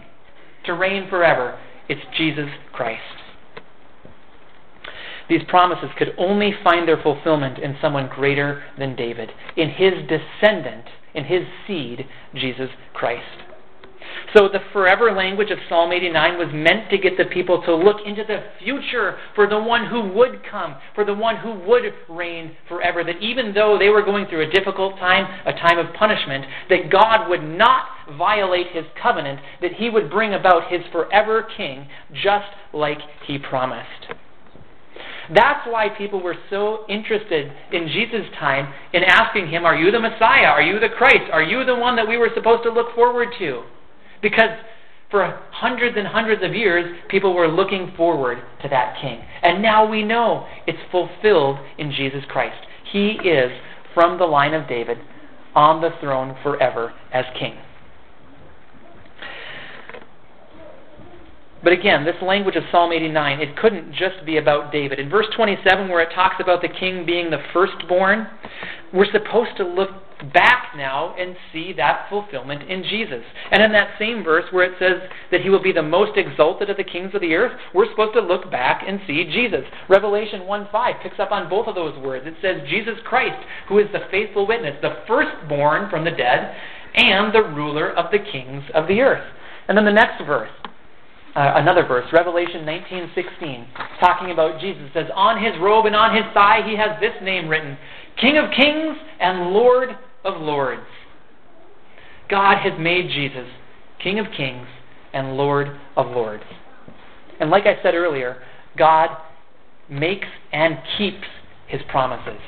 to 0.65 0.73
reign 0.73 1.09
forever. 1.09 1.59
It's 1.89 2.01
Jesus 2.17 2.49
Christ. 2.73 3.01
These 5.29 5.43
promises 5.49 5.91
could 5.97 6.13
only 6.19 6.53
find 6.65 6.89
their 6.89 7.01
fulfillment 7.01 7.59
in 7.59 7.77
someone 7.81 8.09
greater 8.09 8.65
than 8.79 8.97
David, 8.97 9.31
in 9.57 9.71
his 9.71 9.93
descendant 10.09 10.87
in 11.15 11.25
his 11.25 11.43
seed, 11.67 12.07
Jesus 12.35 12.71
Christ. 12.93 13.51
So 14.35 14.49
the 14.49 14.61
forever 14.73 15.13
language 15.13 15.51
of 15.51 15.59
Psalm 15.69 15.93
89 15.93 16.39
was 16.39 16.49
meant 16.53 16.91
to 16.91 16.99
get 16.99 17.17
the 17.17 17.25
people 17.25 17.63
to 17.63 17.75
look 17.75 17.99
into 18.07 18.23
the 18.25 18.45
future 18.63 19.19
for 19.35 19.47
the 19.49 19.59
one 19.59 19.87
who 19.87 20.09
would 20.13 20.43
come, 20.49 20.77
for 20.95 21.05
the 21.05 21.15
one 21.15 21.37
who 21.37 21.53
would 21.69 21.93
reign 22.09 22.57
forever. 22.69 23.03
That 23.03 23.21
even 23.21 23.55
though 23.55 23.77
they 23.79 23.89
were 23.89 24.03
going 24.03 24.27
through 24.27 24.49
a 24.49 24.51
difficult 24.51 24.99
time, 24.99 25.27
a 25.47 25.53
time 25.53 25.79
of 25.79 25.95
punishment, 25.95 26.45
that 26.69 26.91
God 26.91 27.29
would 27.29 27.43
not 27.43 27.87
violate 28.17 28.69
his 28.73 28.85
covenant, 29.01 29.41
that 29.63 29.75
he 29.75 29.91
would 29.91 30.11
bring 30.11 30.35
about 30.35 30.71
his 30.71 30.81
forever 30.93 31.47
king 31.57 31.89
just 32.13 32.49
like 32.73 32.99
he 33.27 33.39
promised. 33.39 34.15
That's 35.35 35.67
why 35.67 35.89
people 35.97 36.21
were 36.21 36.37
so 36.49 36.85
interested 36.89 37.53
in 37.73 37.89
Jesus' 37.89 38.27
time 38.39 38.73
in 38.93 39.05
asking 39.05 39.49
him, 39.49 39.65
Are 39.65 39.77
you 39.77 39.93
the 39.93 40.01
Messiah? 40.01 40.47
Are 40.47 40.63
you 40.63 40.81
the 40.81 40.89
Christ? 40.89 41.31
Are 41.33 41.43
you 41.43 41.65
the 41.65 41.77
one 41.77 41.97
that 41.97 42.09
we 42.09 42.17
were 42.17 42.31
supposed 42.35 42.65
to 42.65 42.71
look 42.71 42.95
forward 42.95 43.29
to? 43.39 43.63
Because 44.23 44.51
for 45.11 45.41
hundreds 45.51 45.97
and 45.97 46.07
hundreds 46.07 46.43
of 46.45 46.55
years, 46.55 46.97
people 47.09 47.35
were 47.35 47.49
looking 47.49 47.93
forward 47.97 48.39
to 48.63 48.69
that 48.69 48.97
king. 49.01 49.21
And 49.43 49.63
now 49.63 49.89
we 49.89 50.03
know 50.03 50.47
it's 50.67 50.79
fulfilled 50.91 51.59
in 51.79 51.93
Jesus 51.93 52.23
Christ. 52.29 52.67
He 52.93 53.19
is, 53.25 53.51
from 53.95 54.19
the 54.19 54.25
line 54.25 54.55
of 54.55 54.69
David, 54.69 54.99
on 55.55 55.81
the 55.81 55.91
throne 56.01 56.37
forever 56.43 56.93
as 57.13 57.25
king. 57.39 57.55
But 61.63 61.73
again, 61.75 62.05
this 62.05 62.17
language 62.23 62.57
of 62.57 62.63
Psalm 62.73 62.93
89, 62.93 63.41
it 63.41 63.57
couldn't 63.57 63.93
just 63.93 64.25
be 64.25 64.39
about 64.39 64.73
David. 64.73 64.99
In 64.99 65.11
verse 65.11 65.27
27, 65.37 65.89
where 65.89 66.01
it 66.01 66.15
talks 66.15 66.37
about 66.41 66.63
the 66.63 66.69
king 66.69 67.05
being 67.05 67.31
the 67.31 67.43
firstborn, 67.53 68.27
we're 68.95 69.11
supposed 69.13 69.57
to 69.59 69.65
look 69.65 69.91
back 70.33 70.73
now 70.77 71.15
and 71.17 71.35
see 71.53 71.73
that 71.75 72.07
fulfillment 72.09 72.63
in 72.69 72.83
Jesus. 72.83 73.23
And 73.51 73.63
in 73.63 73.73
that 73.73 73.99
same 73.99 74.23
verse 74.23 74.45
where 74.51 74.65
it 74.65 74.79
says 74.79 75.09
that 75.31 75.41
he 75.41 75.51
will 75.51 75.63
be 75.63 75.73
the 75.73 75.83
most 75.83 76.17
exalted 76.17 76.71
of 76.71 76.77
the 76.77 76.85
kings 76.85 77.15
of 77.15 77.21
the 77.21 77.35
earth, 77.35 77.53
we're 77.75 77.91
supposed 77.91 78.15
to 78.15 78.21
look 78.21 78.51
back 78.51 78.83
and 78.87 79.01
see 79.07 79.25
Jesus. 79.25 79.65
Revelation 79.89 80.47
1 80.47 80.69
5 80.71 80.95
picks 81.03 81.19
up 81.19 81.31
on 81.31 81.49
both 81.49 81.67
of 81.67 81.75
those 81.75 81.99
words. 81.99 82.27
It 82.27 82.35
says, 82.43 82.69
Jesus 82.69 82.99
Christ, 83.05 83.43
who 83.69 83.79
is 83.79 83.87
the 83.93 84.07
faithful 84.11 84.47
witness, 84.47 84.77
the 84.83 85.03
firstborn 85.07 85.91
from 85.91 86.05
the 86.05 86.11
dead, 86.11 86.55
and 86.95 87.35
the 87.35 87.43
ruler 87.43 87.91
of 87.93 88.11
the 88.11 88.19
kings 88.19 88.65
of 88.75 88.89
the 88.89 89.01
earth. 89.01 89.25
And 89.69 89.77
then 89.77 89.85
the 89.85 89.93
next 89.93 90.25
verse, 90.27 90.51
uh, 91.37 91.53
another 91.57 91.87
verse, 91.87 92.07
Revelation 92.13 92.65
19:16, 92.65 93.67
talking 94.01 94.31
about 94.31 94.61
Jesus 94.61 94.91
says, 94.93 95.07
"On 95.15 95.43
his 95.43 95.57
robe 95.61 95.87
and 95.87 95.95
on 95.95 96.15
his 96.15 96.25
thigh 96.35 96.63
he 96.67 96.77
has 96.77 96.99
this 97.01 97.15
name 97.23 97.49
written: 97.49 97.77
King 98.21 98.37
of 98.39 98.51
Kings 98.51 98.97
and 99.21 99.51
Lord 99.51 99.97
of 100.25 100.41
Lords." 100.41 100.87
God 102.29 102.59
has 102.59 102.73
made 102.79 103.11
Jesus 103.11 103.49
King 104.03 104.19
of 104.19 104.27
Kings 104.37 104.67
and 105.13 105.37
Lord 105.37 105.69
of 105.97 106.07
Lords. 106.07 106.45
And 107.41 107.51
like 107.51 107.65
I 107.67 107.83
said 107.83 107.95
earlier, 107.95 108.43
God 108.77 109.11
makes 109.89 110.29
and 110.53 110.79
keeps 110.97 111.27
his 111.67 111.81
promises. 111.89 112.41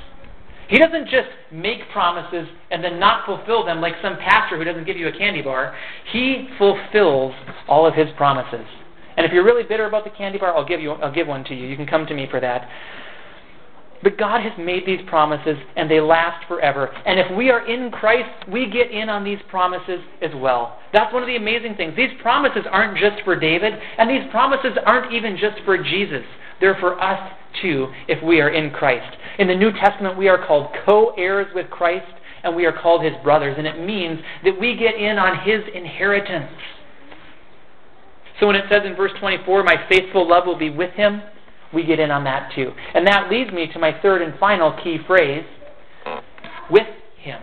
He 0.72 0.78
doesn't 0.78 1.04
just 1.04 1.28
make 1.52 1.80
promises 1.92 2.48
and 2.70 2.82
then 2.82 2.98
not 2.98 3.26
fulfill 3.26 3.62
them 3.62 3.82
like 3.82 3.92
some 4.00 4.16
pastor 4.16 4.56
who 4.56 4.64
doesn't 4.64 4.86
give 4.86 4.96
you 4.96 5.06
a 5.06 5.12
candy 5.12 5.42
bar. 5.42 5.76
He 6.10 6.48
fulfills 6.56 7.34
all 7.68 7.86
of 7.86 7.92
his 7.94 8.08
promises. 8.16 8.64
And 9.18 9.26
if 9.26 9.32
you're 9.34 9.44
really 9.44 9.64
bitter 9.64 9.84
about 9.84 10.04
the 10.04 10.10
candy 10.16 10.38
bar, 10.38 10.56
I'll 10.56 10.66
give 10.66 10.80
you 10.80 10.92
I'll 10.92 11.12
give 11.12 11.28
one 11.28 11.44
to 11.44 11.54
you. 11.54 11.66
You 11.66 11.76
can 11.76 11.86
come 11.86 12.06
to 12.06 12.14
me 12.14 12.26
for 12.30 12.40
that. 12.40 12.66
But 14.02 14.16
God 14.16 14.40
has 14.40 14.52
made 14.58 14.86
these 14.86 15.00
promises 15.08 15.58
and 15.76 15.90
they 15.90 16.00
last 16.00 16.48
forever. 16.48 16.88
And 17.04 17.20
if 17.20 17.26
we 17.36 17.50
are 17.50 17.68
in 17.68 17.90
Christ, 17.90 18.48
we 18.50 18.70
get 18.70 18.90
in 18.90 19.10
on 19.10 19.24
these 19.24 19.40
promises 19.50 20.00
as 20.22 20.30
well. 20.36 20.78
That's 20.94 21.12
one 21.12 21.22
of 21.22 21.26
the 21.26 21.36
amazing 21.36 21.74
things. 21.74 21.94
These 21.98 22.18
promises 22.22 22.62
aren't 22.70 22.96
just 22.96 23.22
for 23.24 23.38
David, 23.38 23.74
and 23.98 24.08
these 24.08 24.28
promises 24.30 24.72
aren't 24.86 25.12
even 25.12 25.36
just 25.36 25.62
for 25.66 25.76
Jesus. 25.76 26.24
They're 26.60 26.78
for 26.80 26.98
us 26.98 27.32
too 27.60 27.92
if 28.08 28.22
we 28.24 28.40
are 28.40 28.48
in 28.48 28.70
Christ. 28.70 29.18
In 29.38 29.48
the 29.48 29.54
New 29.54 29.72
Testament, 29.72 30.16
we 30.16 30.28
are 30.28 30.46
called 30.46 30.74
co 30.84 31.14
heirs 31.16 31.46
with 31.54 31.70
Christ 31.70 32.06
and 32.44 32.56
we 32.56 32.66
are 32.66 32.72
called 32.72 33.04
his 33.04 33.14
brothers. 33.22 33.54
And 33.56 33.66
it 33.66 33.78
means 33.78 34.20
that 34.44 34.58
we 34.58 34.76
get 34.76 34.94
in 34.94 35.18
on 35.18 35.46
his 35.46 35.60
inheritance. 35.74 36.50
So 38.40 38.46
when 38.46 38.56
it 38.56 38.64
says 38.70 38.82
in 38.84 38.96
verse 38.96 39.12
24, 39.20 39.62
My 39.62 39.76
faithful 39.88 40.28
love 40.28 40.46
will 40.46 40.58
be 40.58 40.70
with 40.70 40.92
him, 40.94 41.22
we 41.72 41.84
get 41.84 42.00
in 42.00 42.10
on 42.10 42.24
that 42.24 42.52
too. 42.54 42.72
And 42.94 43.06
that 43.06 43.30
leads 43.30 43.52
me 43.52 43.68
to 43.72 43.78
my 43.78 43.98
third 44.02 44.22
and 44.22 44.38
final 44.38 44.76
key 44.82 44.98
phrase 45.06 45.44
with 46.70 46.86
him. 47.18 47.40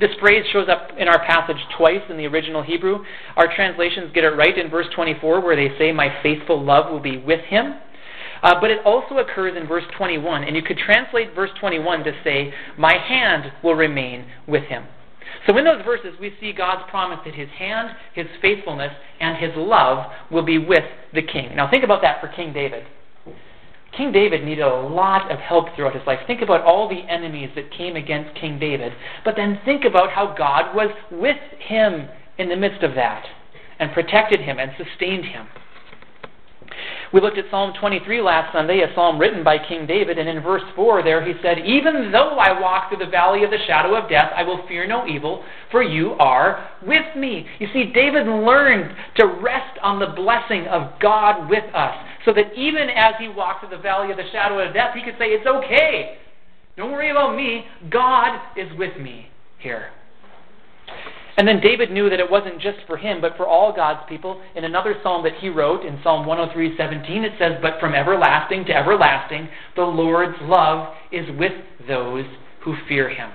This 0.00 0.10
phrase 0.18 0.44
shows 0.52 0.68
up 0.68 0.90
in 0.98 1.06
our 1.06 1.24
passage 1.24 1.58
twice 1.76 2.00
in 2.08 2.16
the 2.16 2.26
original 2.26 2.62
Hebrew. 2.62 3.04
Our 3.36 3.54
translations 3.54 4.10
get 4.12 4.24
it 4.24 4.30
right 4.30 4.56
in 4.56 4.68
verse 4.68 4.86
24, 4.94 5.40
where 5.40 5.54
they 5.54 5.76
say, 5.78 5.92
My 5.92 6.08
faithful 6.22 6.62
love 6.62 6.90
will 6.90 7.00
be 7.00 7.18
with 7.18 7.40
him. 7.42 7.74
Uh, 8.44 8.60
but 8.60 8.70
it 8.70 8.84
also 8.84 9.16
occurs 9.16 9.56
in 9.56 9.66
verse 9.66 9.84
21, 9.96 10.44
and 10.44 10.54
you 10.54 10.62
could 10.62 10.76
translate 10.76 11.34
verse 11.34 11.48
21 11.58 12.04
to 12.04 12.12
say, 12.22 12.52
My 12.76 12.92
hand 12.92 13.50
will 13.64 13.74
remain 13.74 14.26
with 14.46 14.64
him. 14.64 14.84
So 15.46 15.56
in 15.56 15.64
those 15.64 15.82
verses, 15.82 16.12
we 16.20 16.34
see 16.40 16.52
God's 16.52 16.88
promise 16.90 17.20
that 17.24 17.34
his 17.34 17.48
hand, 17.48 17.96
his 18.14 18.26
faithfulness, 18.42 18.92
and 19.18 19.38
his 19.38 19.52
love 19.56 20.12
will 20.30 20.44
be 20.44 20.58
with 20.58 20.84
the 21.14 21.22
king. 21.22 21.56
Now 21.56 21.70
think 21.70 21.84
about 21.84 22.02
that 22.02 22.20
for 22.20 22.28
King 22.28 22.52
David. 22.52 22.84
King 23.96 24.12
David 24.12 24.44
needed 24.44 24.62
a 24.62 24.88
lot 24.88 25.30
of 25.30 25.38
help 25.38 25.66
throughout 25.74 25.94
his 25.94 26.06
life. 26.06 26.18
Think 26.26 26.42
about 26.42 26.62
all 26.62 26.88
the 26.88 27.10
enemies 27.10 27.50
that 27.54 27.72
came 27.72 27.96
against 27.96 28.38
King 28.38 28.58
David. 28.58 28.92
But 29.24 29.36
then 29.36 29.60
think 29.64 29.84
about 29.84 30.10
how 30.10 30.34
God 30.36 30.74
was 30.74 30.90
with 31.10 31.36
him 31.60 32.08
in 32.36 32.50
the 32.50 32.56
midst 32.56 32.82
of 32.82 32.94
that 32.94 33.24
and 33.78 33.92
protected 33.92 34.40
him 34.40 34.58
and 34.58 34.72
sustained 34.76 35.24
him. 35.24 35.46
We 37.12 37.20
looked 37.20 37.38
at 37.38 37.44
Psalm 37.50 37.72
23 37.78 38.20
last 38.20 38.52
Sunday, 38.52 38.80
a 38.80 38.92
psalm 38.94 39.18
written 39.18 39.44
by 39.44 39.56
King 39.58 39.86
David, 39.86 40.18
and 40.18 40.28
in 40.28 40.42
verse 40.42 40.62
4 40.74 41.02
there 41.02 41.24
he 41.24 41.34
said, 41.42 41.58
Even 41.60 42.10
though 42.10 42.38
I 42.38 42.58
walk 42.60 42.88
through 42.88 43.04
the 43.04 43.10
valley 43.10 43.44
of 43.44 43.50
the 43.50 43.58
shadow 43.66 43.94
of 43.94 44.10
death, 44.10 44.32
I 44.34 44.42
will 44.42 44.66
fear 44.66 44.86
no 44.86 45.06
evil, 45.06 45.44
for 45.70 45.82
you 45.82 46.12
are 46.14 46.68
with 46.84 47.16
me. 47.16 47.46
You 47.60 47.68
see, 47.72 47.92
David 47.94 48.26
learned 48.26 48.96
to 49.16 49.26
rest 49.26 49.78
on 49.82 50.00
the 50.00 50.08
blessing 50.08 50.66
of 50.66 50.98
God 51.00 51.48
with 51.48 51.64
us, 51.74 51.94
so 52.24 52.32
that 52.32 52.52
even 52.54 52.90
as 52.90 53.14
he 53.20 53.28
walked 53.28 53.60
through 53.60 53.76
the 53.76 53.82
valley 53.82 54.10
of 54.10 54.16
the 54.16 54.30
shadow 54.32 54.58
of 54.58 54.74
death, 54.74 54.94
he 54.94 55.02
could 55.02 55.18
say, 55.18 55.26
It's 55.26 55.46
okay. 55.46 56.18
Don't 56.76 56.90
worry 56.90 57.10
about 57.10 57.36
me. 57.36 57.64
God 57.90 58.40
is 58.56 58.68
with 58.76 58.96
me 58.98 59.28
here. 59.58 59.90
And 61.36 61.48
then 61.48 61.60
David 61.60 61.90
knew 61.90 62.08
that 62.10 62.20
it 62.20 62.30
wasn't 62.30 62.60
just 62.60 62.78
for 62.86 62.96
him, 62.96 63.20
but 63.20 63.36
for 63.36 63.46
all 63.46 63.72
God's 63.72 64.08
people. 64.08 64.40
In 64.54 64.64
another 64.64 64.94
psalm 65.02 65.24
that 65.24 65.34
he 65.40 65.48
wrote, 65.48 65.84
in 65.84 66.00
Psalm 66.02 66.26
103:17, 66.26 67.24
it 67.24 67.36
says, 67.38 67.60
"But 67.60 67.80
from 67.80 67.94
everlasting 67.94 68.64
to 68.66 68.76
everlasting, 68.76 69.48
the 69.74 69.84
Lord's 69.84 70.40
love 70.42 70.94
is 71.10 71.28
with 71.32 71.54
those 71.88 72.26
who 72.60 72.76
fear 72.76 73.08
him." 73.08 73.32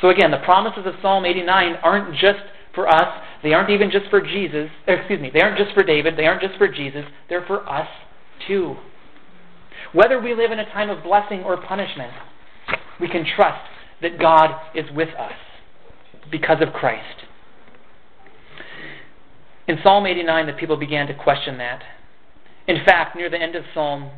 So 0.00 0.08
again, 0.08 0.32
the 0.32 0.38
promises 0.38 0.84
of 0.84 0.98
Psalm 1.00 1.24
89 1.24 1.76
aren't 1.76 2.14
just 2.16 2.42
for 2.72 2.88
us. 2.88 3.22
They 3.42 3.54
aren't 3.54 3.70
even 3.70 3.90
just 3.90 4.08
for 4.08 4.20
Jesus. 4.20 4.70
Excuse 4.88 5.20
me. 5.20 5.30
They 5.30 5.42
aren't 5.42 5.58
just 5.58 5.72
for 5.74 5.84
David. 5.84 6.16
They 6.16 6.26
aren't 6.26 6.42
just 6.42 6.56
for 6.56 6.66
Jesus. 6.66 7.06
They're 7.28 7.42
for 7.42 7.68
us 7.70 7.88
too. 8.48 8.76
Whether 9.92 10.18
we 10.18 10.34
live 10.34 10.50
in 10.50 10.58
a 10.58 10.64
time 10.64 10.90
of 10.90 11.04
blessing 11.04 11.44
or 11.44 11.56
punishment, 11.56 12.12
we 12.98 13.06
can 13.06 13.24
trust 13.24 13.62
that 14.00 14.18
God 14.18 14.60
is 14.74 14.90
with 14.90 15.14
us 15.14 15.32
because 16.30 16.60
of 16.60 16.72
Christ. 16.72 17.24
In 19.66 19.78
Psalm 19.82 20.06
89, 20.06 20.46
the 20.46 20.52
people 20.52 20.76
began 20.76 21.06
to 21.06 21.14
question 21.14 21.58
that. 21.58 21.82
In 22.66 22.84
fact, 22.84 23.16
near 23.16 23.30
the 23.30 23.40
end 23.40 23.54
of 23.56 23.64
Psalm 23.72 24.10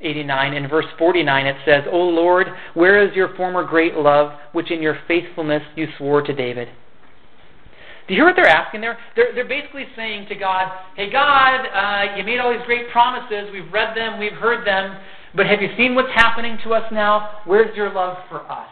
89, 0.00 0.54
in 0.54 0.68
verse 0.68 0.86
49, 0.98 1.46
it 1.46 1.56
says, 1.64 1.84
O 1.90 1.98
Lord, 1.98 2.48
where 2.74 3.06
is 3.06 3.14
your 3.14 3.34
former 3.36 3.64
great 3.64 3.94
love, 3.94 4.38
which 4.52 4.70
in 4.70 4.82
your 4.82 4.98
faithfulness 5.06 5.62
you 5.76 5.86
swore 5.98 6.22
to 6.22 6.32
David? 6.32 6.68
Do 8.06 8.14
you 8.14 8.20
hear 8.20 8.26
what 8.26 8.36
they're 8.36 8.46
asking 8.46 8.80
there? 8.80 8.98
They're, 9.14 9.32
they're 9.34 9.48
basically 9.48 9.86
saying 9.94 10.26
to 10.28 10.34
God, 10.34 10.72
Hey, 10.96 11.10
God, 11.10 11.66
uh, 11.66 12.16
you 12.16 12.24
made 12.24 12.38
all 12.38 12.52
these 12.52 12.66
great 12.66 12.90
promises. 12.90 13.48
We've 13.52 13.72
read 13.72 13.96
them, 13.96 14.18
we've 14.18 14.32
heard 14.32 14.66
them, 14.66 14.98
but 15.34 15.46
have 15.46 15.62
you 15.62 15.68
seen 15.76 15.94
what's 15.94 16.12
happening 16.14 16.58
to 16.64 16.74
us 16.74 16.90
now? 16.92 17.40
Where's 17.44 17.74
your 17.76 17.92
love 17.92 18.18
for 18.28 18.40
us? 18.50 18.68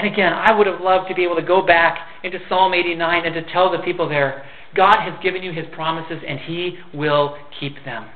And 0.00 0.10
again, 0.10 0.32
I 0.32 0.56
would 0.56 0.66
have 0.66 0.80
loved 0.80 1.10
to 1.10 1.14
be 1.14 1.24
able 1.24 1.36
to 1.36 1.42
go 1.42 1.60
back 1.60 1.98
into 2.24 2.38
Psalm 2.48 2.72
89 2.72 3.26
and 3.26 3.34
to 3.34 3.52
tell 3.52 3.70
the 3.70 3.80
people 3.80 4.08
there, 4.08 4.46
God 4.74 4.96
has 4.98 5.12
given 5.22 5.42
you 5.42 5.52
his 5.52 5.66
promises 5.74 6.22
and 6.26 6.40
he 6.40 6.78
will 6.94 7.36
keep 7.58 7.74
them. 7.84 8.08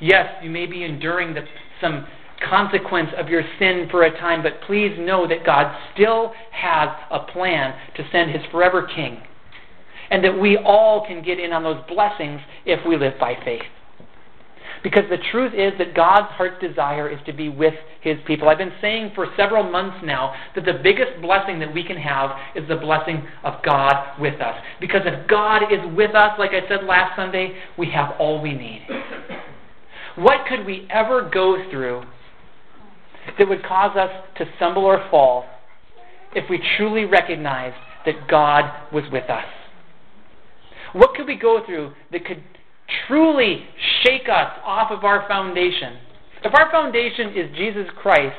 Yes, 0.00 0.32
you 0.44 0.48
may 0.48 0.64
be 0.66 0.84
enduring 0.84 1.34
the, 1.34 1.42
some 1.80 2.06
consequence 2.48 3.10
of 3.18 3.28
your 3.28 3.42
sin 3.58 3.88
for 3.90 4.04
a 4.04 4.16
time, 4.20 4.44
but 4.44 4.60
please 4.64 4.96
know 4.96 5.26
that 5.26 5.44
God 5.44 5.76
still 5.92 6.32
has 6.52 6.88
a 7.10 7.18
plan 7.32 7.74
to 7.96 8.04
send 8.12 8.30
his 8.30 8.42
forever 8.52 8.88
king. 8.94 9.20
And 10.12 10.22
that 10.22 10.38
we 10.38 10.56
all 10.56 11.04
can 11.04 11.20
get 11.20 11.40
in 11.40 11.52
on 11.52 11.64
those 11.64 11.82
blessings 11.88 12.40
if 12.64 12.86
we 12.86 12.96
live 12.96 13.14
by 13.18 13.34
faith. 13.44 13.62
Because 14.86 15.02
the 15.10 15.18
truth 15.32 15.52
is 15.52 15.72
that 15.78 15.96
God's 15.96 16.28
heart's 16.34 16.60
desire 16.60 17.08
is 17.10 17.18
to 17.26 17.32
be 17.32 17.48
with 17.48 17.74
his 18.02 18.18
people. 18.24 18.48
I've 18.48 18.58
been 18.58 18.70
saying 18.80 19.10
for 19.16 19.26
several 19.36 19.64
months 19.64 19.96
now 20.04 20.32
that 20.54 20.64
the 20.64 20.78
biggest 20.80 21.20
blessing 21.20 21.58
that 21.58 21.74
we 21.74 21.82
can 21.82 21.96
have 21.96 22.30
is 22.54 22.68
the 22.68 22.76
blessing 22.76 23.26
of 23.42 23.54
God 23.64 24.20
with 24.20 24.40
us. 24.40 24.54
Because 24.80 25.00
if 25.04 25.26
God 25.26 25.72
is 25.72 25.80
with 25.96 26.14
us, 26.14 26.38
like 26.38 26.52
I 26.52 26.68
said 26.68 26.84
last 26.84 27.16
Sunday, 27.16 27.56
we 27.76 27.90
have 27.90 28.14
all 28.20 28.40
we 28.40 28.54
need. 28.54 28.86
What 30.14 30.46
could 30.48 30.64
we 30.64 30.86
ever 30.88 31.28
go 31.34 31.68
through 31.68 32.04
that 33.40 33.48
would 33.48 33.64
cause 33.64 33.96
us 33.96 34.10
to 34.38 34.44
stumble 34.54 34.84
or 34.84 35.04
fall 35.10 35.46
if 36.36 36.48
we 36.48 36.62
truly 36.76 37.06
recognized 37.06 37.74
that 38.04 38.28
God 38.28 38.70
was 38.92 39.02
with 39.10 39.28
us? 39.28 39.46
What 40.92 41.16
could 41.16 41.26
we 41.26 41.34
go 41.34 41.66
through 41.66 41.90
that 42.12 42.24
could 42.24 42.44
truly 43.08 43.64
shake 44.02 44.28
us 44.28 44.52
off 44.64 44.90
of 44.90 45.04
our 45.04 45.26
foundation, 45.28 45.98
if 46.44 46.54
our 46.54 46.70
foundation 46.70 47.30
is 47.30 47.56
Jesus 47.56 47.86
Christ, 47.96 48.36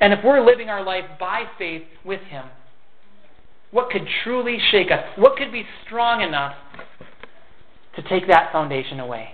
and 0.00 0.12
if 0.12 0.20
we're 0.24 0.44
living 0.44 0.68
our 0.68 0.84
life 0.84 1.04
by 1.18 1.44
faith 1.58 1.82
with 2.04 2.20
Him, 2.22 2.44
what 3.70 3.90
could 3.90 4.06
truly 4.24 4.58
shake 4.70 4.90
us? 4.90 5.04
What 5.16 5.36
could 5.36 5.52
be 5.52 5.64
strong 5.86 6.22
enough 6.22 6.54
to 7.96 8.02
take 8.02 8.26
that 8.28 8.50
foundation 8.52 9.00
away? 9.00 9.30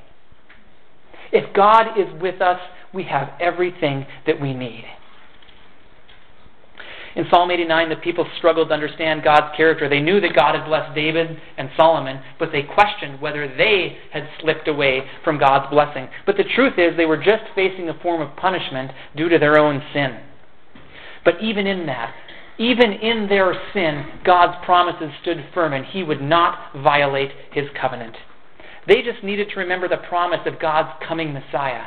If 1.32 1.54
God 1.54 1.98
is 1.98 2.06
with 2.20 2.40
us, 2.40 2.60
we 2.92 3.04
have 3.04 3.30
everything 3.40 4.06
that 4.26 4.40
we 4.40 4.54
need. 4.54 4.84
In 7.16 7.24
Psalm 7.30 7.50
89, 7.50 7.88
the 7.88 7.96
people 7.96 8.28
struggled 8.36 8.68
to 8.68 8.74
understand 8.74 9.24
God's 9.24 9.56
character. 9.56 9.88
They 9.88 10.00
knew 10.00 10.20
that 10.20 10.36
God 10.36 10.54
had 10.54 10.66
blessed 10.66 10.94
David 10.94 11.40
and 11.56 11.70
Solomon, 11.74 12.20
but 12.38 12.52
they 12.52 12.62
questioned 12.62 13.22
whether 13.22 13.48
they 13.48 13.96
had 14.12 14.28
slipped 14.38 14.68
away 14.68 15.00
from 15.24 15.38
God's 15.38 15.70
blessing. 15.70 16.08
But 16.26 16.36
the 16.36 16.44
truth 16.54 16.74
is, 16.76 16.94
they 16.94 17.06
were 17.06 17.16
just 17.16 17.44
facing 17.54 17.88
a 17.88 17.98
form 18.00 18.20
of 18.20 18.36
punishment 18.36 18.90
due 19.16 19.30
to 19.30 19.38
their 19.38 19.56
own 19.56 19.82
sin. 19.94 20.20
But 21.24 21.42
even 21.42 21.66
in 21.66 21.86
that, 21.86 22.14
even 22.58 22.92
in 22.92 23.28
their 23.30 23.54
sin, 23.72 24.04
God's 24.22 24.62
promises 24.66 25.10
stood 25.22 25.42
firm, 25.54 25.72
and 25.72 25.86
He 25.86 26.02
would 26.02 26.20
not 26.20 26.74
violate 26.74 27.30
His 27.50 27.64
covenant. 27.80 28.16
They 28.86 29.00
just 29.00 29.24
needed 29.24 29.48
to 29.50 29.60
remember 29.60 29.88
the 29.88 29.96
promise 29.96 30.40
of 30.44 30.60
God's 30.60 30.90
coming 31.08 31.32
Messiah, 31.32 31.86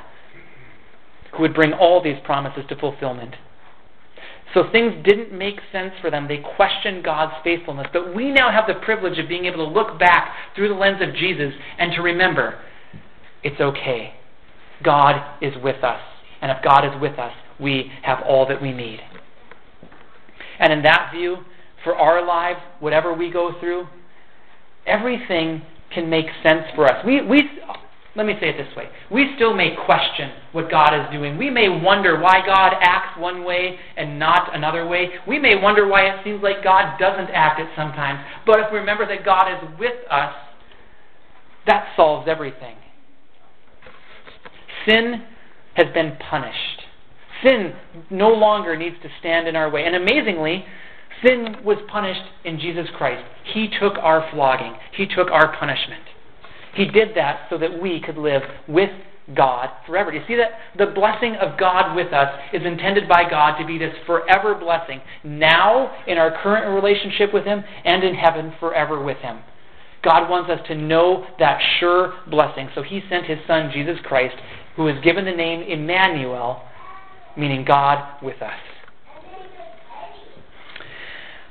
who 1.34 1.44
would 1.44 1.54
bring 1.54 1.74
all 1.74 2.04
these 2.04 2.18
promises 2.26 2.64
to 2.70 2.76
fulfillment. 2.76 3.36
So 4.54 4.64
things 4.72 4.94
didn't 5.06 5.38
make 5.38 5.60
sense 5.72 5.94
for 6.02 6.10
them. 6.10 6.28
They 6.28 6.44
questioned 6.56 7.04
God's 7.04 7.34
faithfulness. 7.44 7.88
But 7.94 8.16
we 8.16 8.32
now 8.32 8.52
have 8.52 8.66
the 8.68 8.84
privilege 8.84 9.20
of 9.20 9.30
being 9.30 9.46
able 9.46 9.58
to 9.58 9.72
look 9.72 10.00
back 10.00 10.34
through 10.56 10.70
the 10.70 10.76
lens 10.76 11.02
of 11.02 11.14
Jesus 11.16 11.54
and 11.78 11.92
to 11.94 12.02
remember 12.02 12.60
it's 13.44 13.62
okay. 13.62 14.14
God 14.84 15.16
is 15.42 15.54
with 15.64 15.84
us. 15.84 16.00
And 16.42 16.52
if 16.52 16.58
God 16.64 16.86
is 16.86 17.00
with 17.02 17.20
us, 17.20 17.34
we 17.60 17.92
have 18.04 18.20
all 18.28 18.48
that 18.48 18.62
we 18.62 18.72
need. 18.72 19.00
And 20.60 20.74
in 20.74 20.82
that 20.84 21.12
view, 21.14 21.38
for 21.84 21.96
our 21.96 22.26
lives, 22.26 22.60
whatever 22.80 23.14
we 23.14 23.32
go 23.32 23.52
through, 23.60 23.88
everything 24.86 25.62
can 25.94 26.10
make 26.10 26.26
sense 26.44 26.64
for 26.76 26.86
us. 26.86 27.06
We, 27.06 27.22
we, 27.22 27.42
let 28.16 28.26
me 28.26 28.34
say 28.40 28.50
it 28.50 28.58
this 28.58 28.76
way. 28.76 28.90
We 29.12 29.34
still 29.36 29.54
may 29.54 29.76
question 29.86 30.32
what 30.52 30.72
God 30.72 30.94
is 30.94 31.12
doing. 31.12 31.38
We 31.38 31.50
may 31.50 31.70
wonder 31.70 32.20
why 32.20 32.42
God 32.46 32.74
acts 32.82 33.20
one 33.20 33.44
way 33.44 33.78
and 33.98 34.18
not 34.18 34.56
another 34.56 34.88
way. 34.88 35.10
We 35.28 35.38
may 35.38 35.56
wonder 35.56 35.88
why 35.88 36.08
it 36.08 36.24
seems 36.24 36.42
like 36.42 36.64
God 36.64 36.98
doesn't 37.00 37.30
act 37.30 37.60
at 37.60 37.70
sometimes. 37.76 38.20
But 38.46 38.60
if 38.60 38.72
we 38.72 38.80
remember 38.80 39.08
that 39.08 39.24
God 39.24 39.52
is 39.52 39.80
with 39.80 39.94
us, 40.10 40.34
that 41.68 41.90
solves 41.96 42.28
everything. 42.28 42.76
Sin 44.88 45.24
has 45.76 45.94
been 45.94 46.18
punished. 46.30 46.82
Sin 47.44 47.74
no 48.10 48.30
longer 48.30 48.76
needs 48.76 48.96
to 49.04 49.10
stand 49.20 49.48
in 49.48 49.56
our 49.56 49.70
way. 49.70 49.86
And 49.86 49.96
amazingly, 49.96 50.66
sin 51.24 51.58
was 51.64 51.78
punished 51.92 52.24
in 52.44 52.60
Jesus 52.60 52.88
Christ. 52.98 53.24
He 53.54 53.70
took 53.80 53.98
our 54.00 54.28
flogging, 54.32 54.74
He 54.98 55.06
took 55.06 55.30
our 55.30 55.56
punishment. 55.58 56.04
He 56.76 56.86
did 56.86 57.16
that 57.16 57.48
so 57.50 57.58
that 57.58 57.82
we 57.82 58.02
could 58.02 58.18
live 58.18 58.44
with 58.68 58.92
God 59.36 59.70
forever. 59.86 60.12
You 60.12 60.22
see 60.28 60.36
that? 60.36 60.52
The 60.78 60.88
blessing 60.88 61.36
of 61.36 61.60
God 61.60 61.96
with 61.96 62.14
us 62.14 62.30
is 62.54 62.66
intended 62.66 63.08
by 63.08 63.30
God 63.30 63.58
to 63.60 63.66
be 63.66 63.78
this 63.78 63.94
forever 64.06 64.56
blessing, 64.56 65.02
now 65.24 65.96
in 66.08 66.18
our 66.18 66.42
current 66.42 66.74
relationship 66.74 67.34
with 67.34 67.46
Him 67.46 67.64
and 67.86 68.04
in 68.04 68.16
heaven 68.16 68.54
forever 68.60 69.04
with 69.04 69.18
Him. 69.18 69.40
God 70.04 70.30
wants 70.30 70.50
us 70.50 70.66
to 70.68 70.76
know 70.76 71.26
that 71.40 71.60
sure 71.80 72.14
blessing. 72.30 72.70
So 72.74 72.82
He 72.82 73.02
sent 73.10 73.26
His 73.26 73.40
Son, 73.46 73.70
Jesus 73.74 73.98
Christ, 74.04 74.36
who 74.76 74.88
is 74.88 74.96
given 75.04 75.26
the 75.26 75.32
name 75.32 75.62
Emmanuel, 75.62 76.64
meaning 77.38 77.66
God 77.66 78.24
with 78.24 78.42
us. 78.42 78.54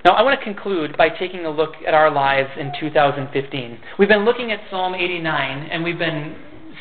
Now, 0.04 0.12
I 0.12 0.22
want 0.22 0.38
to 0.38 0.44
conclude 0.44 0.96
by 0.96 1.08
taking 1.08 1.44
a 1.44 1.50
look 1.50 1.74
at 1.86 1.92
our 1.92 2.10
lives 2.10 2.50
in 2.58 2.70
2015. 2.78 3.78
We've 3.98 4.08
been 4.08 4.24
looking 4.24 4.52
at 4.52 4.60
Psalm 4.70 4.94
89, 4.94 5.68
and 5.72 5.82
we've 5.82 5.98
been 5.98 6.36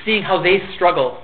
seeing 0.05 0.21
how 0.21 0.41
they 0.41 0.59
struggled. 0.75 1.17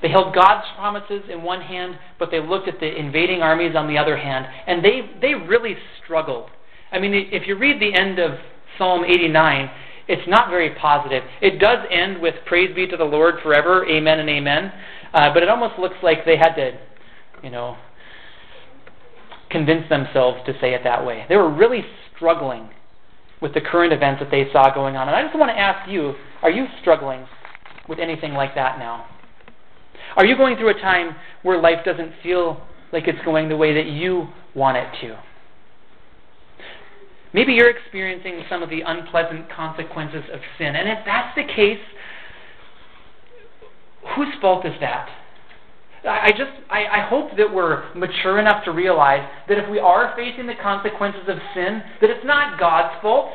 They 0.00 0.08
held 0.08 0.32
God's 0.32 0.66
promises 0.76 1.22
in 1.28 1.42
one 1.42 1.60
hand, 1.60 1.98
but 2.20 2.30
they 2.30 2.40
looked 2.40 2.68
at 2.68 2.78
the 2.78 2.94
invading 2.96 3.42
armies 3.42 3.74
on 3.74 3.88
the 3.88 3.98
other 3.98 4.16
hand, 4.16 4.46
and 4.68 4.84
they, 4.84 5.10
they 5.20 5.34
really 5.34 5.74
struggled. 6.02 6.50
I 6.92 7.00
mean, 7.00 7.12
if 7.14 7.48
you 7.48 7.58
read 7.58 7.80
the 7.80 7.98
end 7.98 8.20
of 8.20 8.38
Psalm 8.78 9.04
89, 9.04 9.70
it's 10.06 10.28
not 10.28 10.50
very 10.50 10.74
positive. 10.76 11.24
It 11.42 11.58
does 11.58 11.78
end 11.90 12.22
with 12.22 12.36
praise 12.46 12.74
be 12.74 12.86
to 12.86 12.96
the 12.96 13.04
Lord 13.04 13.36
forever, 13.42 13.84
amen 13.86 14.20
and 14.20 14.30
amen, 14.30 14.72
uh, 15.12 15.34
but 15.34 15.42
it 15.42 15.48
almost 15.48 15.80
looks 15.80 15.96
like 16.00 16.24
they 16.24 16.36
had 16.36 16.54
to, 16.54 16.78
you 17.42 17.50
know, 17.50 17.76
convince 19.50 19.88
themselves 19.88 20.38
to 20.46 20.52
say 20.60 20.74
it 20.74 20.82
that 20.84 21.04
way. 21.04 21.24
They 21.28 21.36
were 21.36 21.52
really 21.52 21.84
struggling 22.14 22.70
with 23.40 23.54
the 23.54 23.60
current 23.60 23.92
events 23.92 24.20
that 24.20 24.30
they 24.30 24.46
saw 24.52 24.72
going 24.72 24.96
on. 24.96 25.08
And 25.08 25.16
I 25.16 25.22
just 25.22 25.38
want 25.38 25.50
to 25.50 25.58
ask 25.58 25.90
you 25.90 26.14
are 26.42 26.50
you 26.50 26.66
struggling 26.80 27.26
with 27.88 27.98
anything 27.98 28.32
like 28.32 28.54
that 28.54 28.78
now? 28.78 29.06
Are 30.16 30.24
you 30.24 30.36
going 30.36 30.56
through 30.56 30.70
a 30.70 30.80
time 30.80 31.14
where 31.42 31.60
life 31.60 31.84
doesn't 31.84 32.12
feel 32.22 32.60
like 32.92 33.06
it's 33.06 33.22
going 33.24 33.48
the 33.48 33.56
way 33.56 33.74
that 33.74 33.86
you 33.86 34.28
want 34.54 34.76
it 34.76 34.88
to? 35.02 35.18
Maybe 37.32 37.52
you're 37.52 37.70
experiencing 37.70 38.42
some 38.48 38.62
of 38.62 38.70
the 38.70 38.80
unpleasant 38.80 39.50
consequences 39.52 40.24
of 40.32 40.40
sin. 40.58 40.74
And 40.74 40.88
if 40.88 40.98
that's 41.06 41.34
the 41.36 41.44
case, 41.44 41.78
whose 44.16 44.28
fault 44.40 44.66
is 44.66 44.74
that? 44.80 45.08
I 46.08 46.30
just 46.30 46.50
I, 46.70 46.86
I 46.86 47.06
hope 47.08 47.36
that 47.36 47.52
we're 47.52 47.92
mature 47.94 48.38
enough 48.38 48.64
to 48.64 48.70
realize 48.70 49.26
that 49.48 49.58
if 49.58 49.68
we 49.70 49.78
are 49.78 50.14
facing 50.16 50.46
the 50.46 50.54
consequences 50.62 51.28
of 51.28 51.36
sin, 51.54 51.82
that 52.00 52.08
it's 52.08 52.24
not 52.24 52.58
God's 52.58 53.00
fault. 53.02 53.30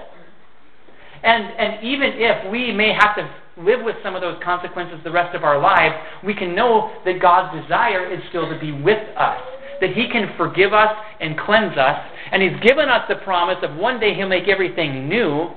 And 1.24 1.44
and 1.44 1.84
even 1.84 2.14
if 2.16 2.52
we 2.52 2.72
may 2.72 2.94
have 2.94 3.16
to 3.18 3.30
live 3.58 3.84
with 3.84 3.96
some 4.04 4.16
of 4.16 4.22
those 4.22 4.38
consequences 4.44 4.98
the 5.04 5.12
rest 5.12 5.36
of 5.36 5.44
our 5.44 5.60
lives, 5.60 5.96
we 6.24 6.34
can 6.34 6.56
know 6.56 6.92
that 7.06 7.22
God's 7.22 7.62
desire 7.62 8.12
is 8.12 8.20
still 8.30 8.50
to 8.50 8.60
be 8.60 8.72
with 8.72 9.02
us. 9.16 9.40
That 9.80 9.92
He 9.92 10.08
can 10.12 10.34
forgive 10.38 10.74
us 10.74 10.92
and 11.22 11.38
cleanse 11.38 11.78
us. 11.78 12.00
And 12.32 12.42
He's 12.42 12.60
given 12.62 12.90
us 12.90 13.04
the 13.08 13.16
promise 13.18 13.58
of 13.62 13.76
one 13.76 14.00
day 14.00 14.16
He'll 14.16 14.28
make 14.28 14.48
everything 14.48 15.08
new. 15.08 15.52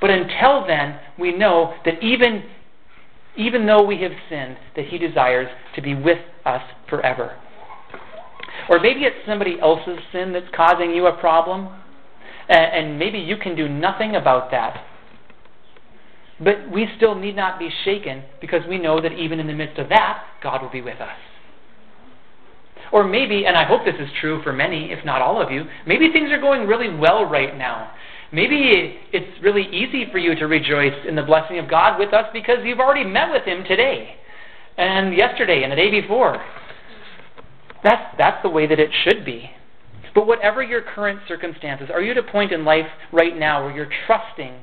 But 0.00 0.10
until 0.10 0.66
then, 0.66 0.98
we 1.18 1.36
know 1.36 1.74
that 1.84 2.02
even 2.02 2.44
even 3.40 3.66
though 3.66 3.82
we 3.82 4.02
have 4.02 4.12
sinned, 4.28 4.58
that 4.76 4.86
He 4.86 4.98
desires 4.98 5.48
to 5.74 5.80
be 5.80 5.94
with 5.94 6.18
us 6.44 6.62
forever. 6.88 7.36
Or 8.68 8.78
maybe 8.78 9.00
it's 9.00 9.16
somebody 9.26 9.58
else's 9.60 9.98
sin 10.12 10.32
that's 10.32 10.54
causing 10.54 10.90
you 10.90 11.06
a 11.06 11.18
problem, 11.18 11.74
and 12.48 12.98
maybe 12.98 13.18
you 13.18 13.36
can 13.36 13.56
do 13.56 13.68
nothing 13.68 14.14
about 14.14 14.50
that. 14.50 14.84
But 16.38 16.70
we 16.70 16.86
still 16.96 17.14
need 17.14 17.36
not 17.36 17.58
be 17.58 17.70
shaken 17.84 18.24
because 18.40 18.62
we 18.68 18.78
know 18.78 19.00
that 19.00 19.12
even 19.12 19.40
in 19.40 19.46
the 19.46 19.52
midst 19.54 19.78
of 19.78 19.88
that, 19.88 20.24
God 20.42 20.62
will 20.62 20.70
be 20.70 20.82
with 20.82 21.00
us. 21.00 21.16
Or 22.92 23.04
maybe, 23.04 23.46
and 23.46 23.56
I 23.56 23.64
hope 23.64 23.84
this 23.84 23.94
is 24.00 24.08
true 24.20 24.42
for 24.42 24.52
many, 24.52 24.90
if 24.90 25.04
not 25.04 25.22
all 25.22 25.40
of 25.40 25.50
you, 25.50 25.64
maybe 25.86 26.10
things 26.12 26.30
are 26.30 26.40
going 26.40 26.66
really 26.66 26.94
well 26.94 27.24
right 27.24 27.56
now. 27.56 27.92
Maybe 28.32 28.98
it's 29.12 29.42
really 29.42 29.66
easy 29.72 30.06
for 30.12 30.18
you 30.18 30.36
to 30.36 30.46
rejoice 30.46 30.94
in 31.06 31.16
the 31.16 31.22
blessing 31.22 31.58
of 31.58 31.68
God 31.68 31.98
with 31.98 32.14
us 32.14 32.26
because 32.32 32.58
you've 32.64 32.78
already 32.78 33.04
met 33.04 33.30
with 33.30 33.42
Him 33.42 33.64
today 33.64 34.14
and 34.78 35.16
yesterday 35.16 35.62
and 35.64 35.72
the 35.72 35.76
day 35.76 35.90
before. 35.90 36.40
That's, 37.82 38.14
that's 38.18 38.42
the 38.42 38.48
way 38.48 38.66
that 38.68 38.78
it 38.78 38.90
should 39.04 39.24
be. 39.24 39.50
But 40.14 40.26
whatever 40.26 40.62
your 40.62 40.82
current 40.82 41.20
circumstances, 41.26 41.88
are 41.92 42.00
you 42.00 42.12
at 42.12 42.18
a 42.18 42.22
point 42.22 42.52
in 42.52 42.64
life 42.64 42.86
right 43.12 43.36
now 43.36 43.64
where 43.64 43.74
you're 43.74 43.90
trusting 44.06 44.54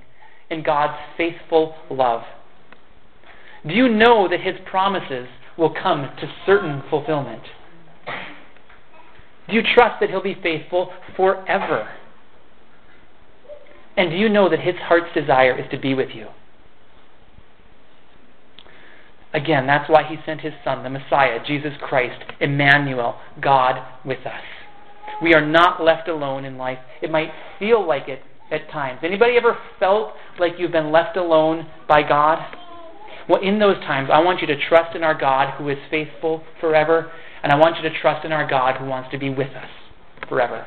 in 0.49 0.63
God's 0.63 0.97
faithful 1.17 1.75
love? 1.89 2.21
Do 3.67 3.73
you 3.73 3.89
know 3.89 4.29
that 4.29 4.39
His 4.39 4.55
promises 4.69 5.27
will 5.57 5.73
come 5.73 6.03
to 6.03 6.31
certain 6.45 6.83
fulfillment? 6.89 7.41
Do 9.49 9.55
you 9.55 9.61
trust 9.61 9.99
that 9.99 10.09
He'll 10.09 10.23
be 10.23 10.37
faithful 10.41 10.91
forever? 11.15 11.89
And 13.97 14.11
do 14.11 14.15
you 14.15 14.29
know 14.29 14.47
that 14.49 14.59
his 14.59 14.75
heart's 14.75 15.13
desire 15.13 15.59
is 15.59 15.69
to 15.71 15.79
be 15.79 15.93
with 15.95 16.09
you? 16.13 16.27
Again, 19.33 19.67
that's 19.67 19.89
why 19.89 20.03
he 20.07 20.15
sent 20.25 20.41
his 20.41 20.53
son, 20.63 20.83
the 20.83 20.89
Messiah, 20.89 21.39
Jesus 21.45 21.73
Christ, 21.81 22.23
Emmanuel, 22.39 23.19
God 23.41 23.83
with 24.05 24.25
us. 24.25 24.41
We 25.21 25.33
are 25.33 25.45
not 25.45 25.83
left 25.83 26.07
alone 26.07 26.45
in 26.45 26.57
life. 26.57 26.77
It 27.01 27.11
might 27.11 27.31
feel 27.59 27.85
like 27.85 28.07
it 28.07 28.21
at 28.51 28.69
times. 28.71 28.99
Anybody 29.03 29.35
ever 29.35 29.57
felt 29.79 30.13
like 30.39 30.53
you've 30.57 30.71
been 30.71 30.91
left 30.91 31.17
alone 31.17 31.67
by 31.87 32.07
God? 32.07 32.39
Well, 33.27 33.41
in 33.41 33.59
those 33.59 33.77
times, 33.79 34.09
I 34.11 34.23
want 34.23 34.41
you 34.41 34.47
to 34.47 34.69
trust 34.69 34.95
in 34.95 35.03
our 35.03 35.17
God 35.17 35.55
who 35.57 35.69
is 35.69 35.77
faithful 35.89 36.43
forever, 36.61 37.11
and 37.43 37.51
I 37.51 37.57
want 37.57 37.75
you 37.75 37.89
to 37.89 37.99
trust 37.99 38.25
in 38.25 38.31
our 38.31 38.47
God 38.47 38.77
who 38.77 38.85
wants 38.85 39.09
to 39.11 39.17
be 39.17 39.29
with 39.29 39.49
us 39.49 39.69
forever. 40.29 40.65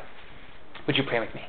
Would 0.86 0.96
you 0.96 1.04
pray 1.04 1.20
with 1.20 1.34
me? 1.34 1.42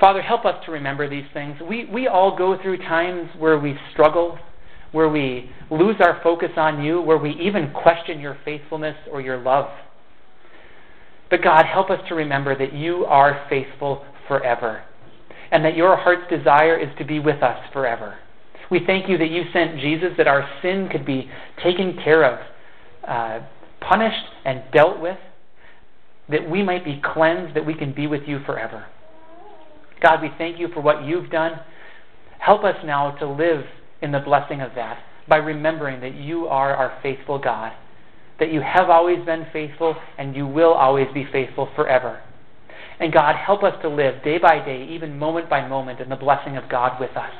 Father, 0.00 0.22
help 0.22 0.44
us 0.44 0.64
to 0.64 0.72
remember 0.72 1.08
these 1.08 1.24
things. 1.32 1.56
We, 1.68 1.86
we 1.86 2.06
all 2.06 2.36
go 2.36 2.56
through 2.62 2.78
times 2.78 3.28
where 3.38 3.58
we 3.58 3.76
struggle, 3.92 4.38
where 4.92 5.08
we 5.08 5.50
lose 5.70 5.96
our 6.00 6.20
focus 6.22 6.50
on 6.56 6.82
you, 6.84 7.00
where 7.00 7.18
we 7.18 7.30
even 7.32 7.72
question 7.72 8.20
your 8.20 8.38
faithfulness 8.44 8.96
or 9.10 9.20
your 9.20 9.38
love. 9.38 9.66
But 11.30 11.42
God, 11.42 11.66
help 11.66 11.90
us 11.90 12.00
to 12.08 12.14
remember 12.14 12.56
that 12.56 12.72
you 12.72 13.04
are 13.06 13.44
faithful 13.50 14.04
forever 14.28 14.84
and 15.50 15.64
that 15.64 15.76
your 15.76 15.96
heart's 15.96 16.30
desire 16.30 16.78
is 16.78 16.88
to 16.98 17.04
be 17.04 17.18
with 17.18 17.42
us 17.42 17.58
forever. 17.72 18.18
We 18.70 18.80
thank 18.86 19.08
you 19.08 19.18
that 19.18 19.30
you 19.30 19.44
sent 19.52 19.80
Jesus, 19.80 20.10
that 20.16 20.28
our 20.28 20.48
sin 20.62 20.88
could 20.92 21.06
be 21.06 21.28
taken 21.62 21.98
care 22.04 22.24
of, 22.24 22.38
uh, 23.06 23.40
punished, 23.80 24.26
and 24.44 24.62
dealt 24.72 25.00
with, 25.00 25.18
that 26.28 26.48
we 26.48 26.62
might 26.62 26.84
be 26.84 27.00
cleansed, 27.02 27.56
that 27.56 27.64
we 27.64 27.74
can 27.74 27.94
be 27.94 28.06
with 28.06 28.22
you 28.26 28.40
forever. 28.44 28.86
God, 30.02 30.22
we 30.22 30.30
thank 30.38 30.58
you 30.58 30.68
for 30.72 30.80
what 30.80 31.04
you've 31.04 31.30
done. 31.30 31.60
Help 32.38 32.64
us 32.64 32.76
now 32.84 33.12
to 33.18 33.28
live 33.28 33.64
in 34.00 34.12
the 34.12 34.20
blessing 34.20 34.60
of 34.60 34.70
that 34.74 34.98
by 35.28 35.36
remembering 35.36 36.00
that 36.00 36.14
you 36.14 36.46
are 36.46 36.74
our 36.74 36.98
faithful 37.02 37.38
God, 37.38 37.72
that 38.38 38.52
you 38.52 38.60
have 38.60 38.88
always 38.88 39.24
been 39.26 39.46
faithful 39.52 39.96
and 40.16 40.34
you 40.34 40.46
will 40.46 40.72
always 40.72 41.08
be 41.12 41.26
faithful 41.30 41.68
forever. 41.74 42.20
And 43.00 43.12
God, 43.12 43.36
help 43.36 43.62
us 43.62 43.74
to 43.82 43.88
live 43.88 44.22
day 44.24 44.38
by 44.38 44.64
day, 44.64 44.88
even 44.90 45.18
moment 45.18 45.48
by 45.48 45.66
moment, 45.66 46.00
in 46.00 46.08
the 46.08 46.16
blessing 46.16 46.56
of 46.56 46.68
God 46.68 47.00
with 47.00 47.16
us. 47.16 47.30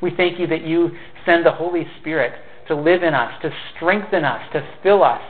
We 0.00 0.12
thank 0.16 0.38
you 0.38 0.46
that 0.48 0.64
you 0.64 0.90
send 1.26 1.44
the 1.44 1.52
Holy 1.52 1.86
Spirit 2.00 2.32
to 2.68 2.76
live 2.76 3.02
in 3.02 3.14
us, 3.14 3.32
to 3.42 3.50
strengthen 3.74 4.24
us, 4.24 4.40
to 4.52 4.60
fill 4.82 5.02
us, 5.02 5.22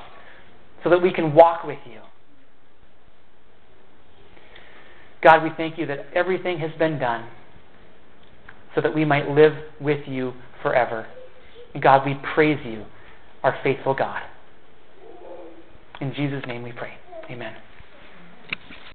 so 0.84 0.90
that 0.90 1.00
we 1.00 1.12
can 1.12 1.34
walk 1.34 1.64
with 1.64 1.78
you. 1.86 2.00
God, 5.22 5.42
we 5.42 5.50
thank 5.56 5.78
you 5.78 5.86
that 5.86 6.06
everything 6.14 6.58
has 6.58 6.70
been 6.78 6.98
done 6.98 7.28
so 8.74 8.80
that 8.80 8.94
we 8.94 9.04
might 9.04 9.28
live 9.28 9.52
with 9.80 10.06
you 10.06 10.32
forever. 10.62 11.06
And 11.74 11.82
God, 11.82 12.06
we 12.06 12.16
praise 12.34 12.58
you, 12.64 12.84
our 13.42 13.58
faithful 13.62 13.94
God. 13.94 14.22
In 16.00 16.14
Jesus' 16.14 16.44
name 16.46 16.62
we 16.62 16.72
pray. 16.72 16.92
Amen. 17.30 17.54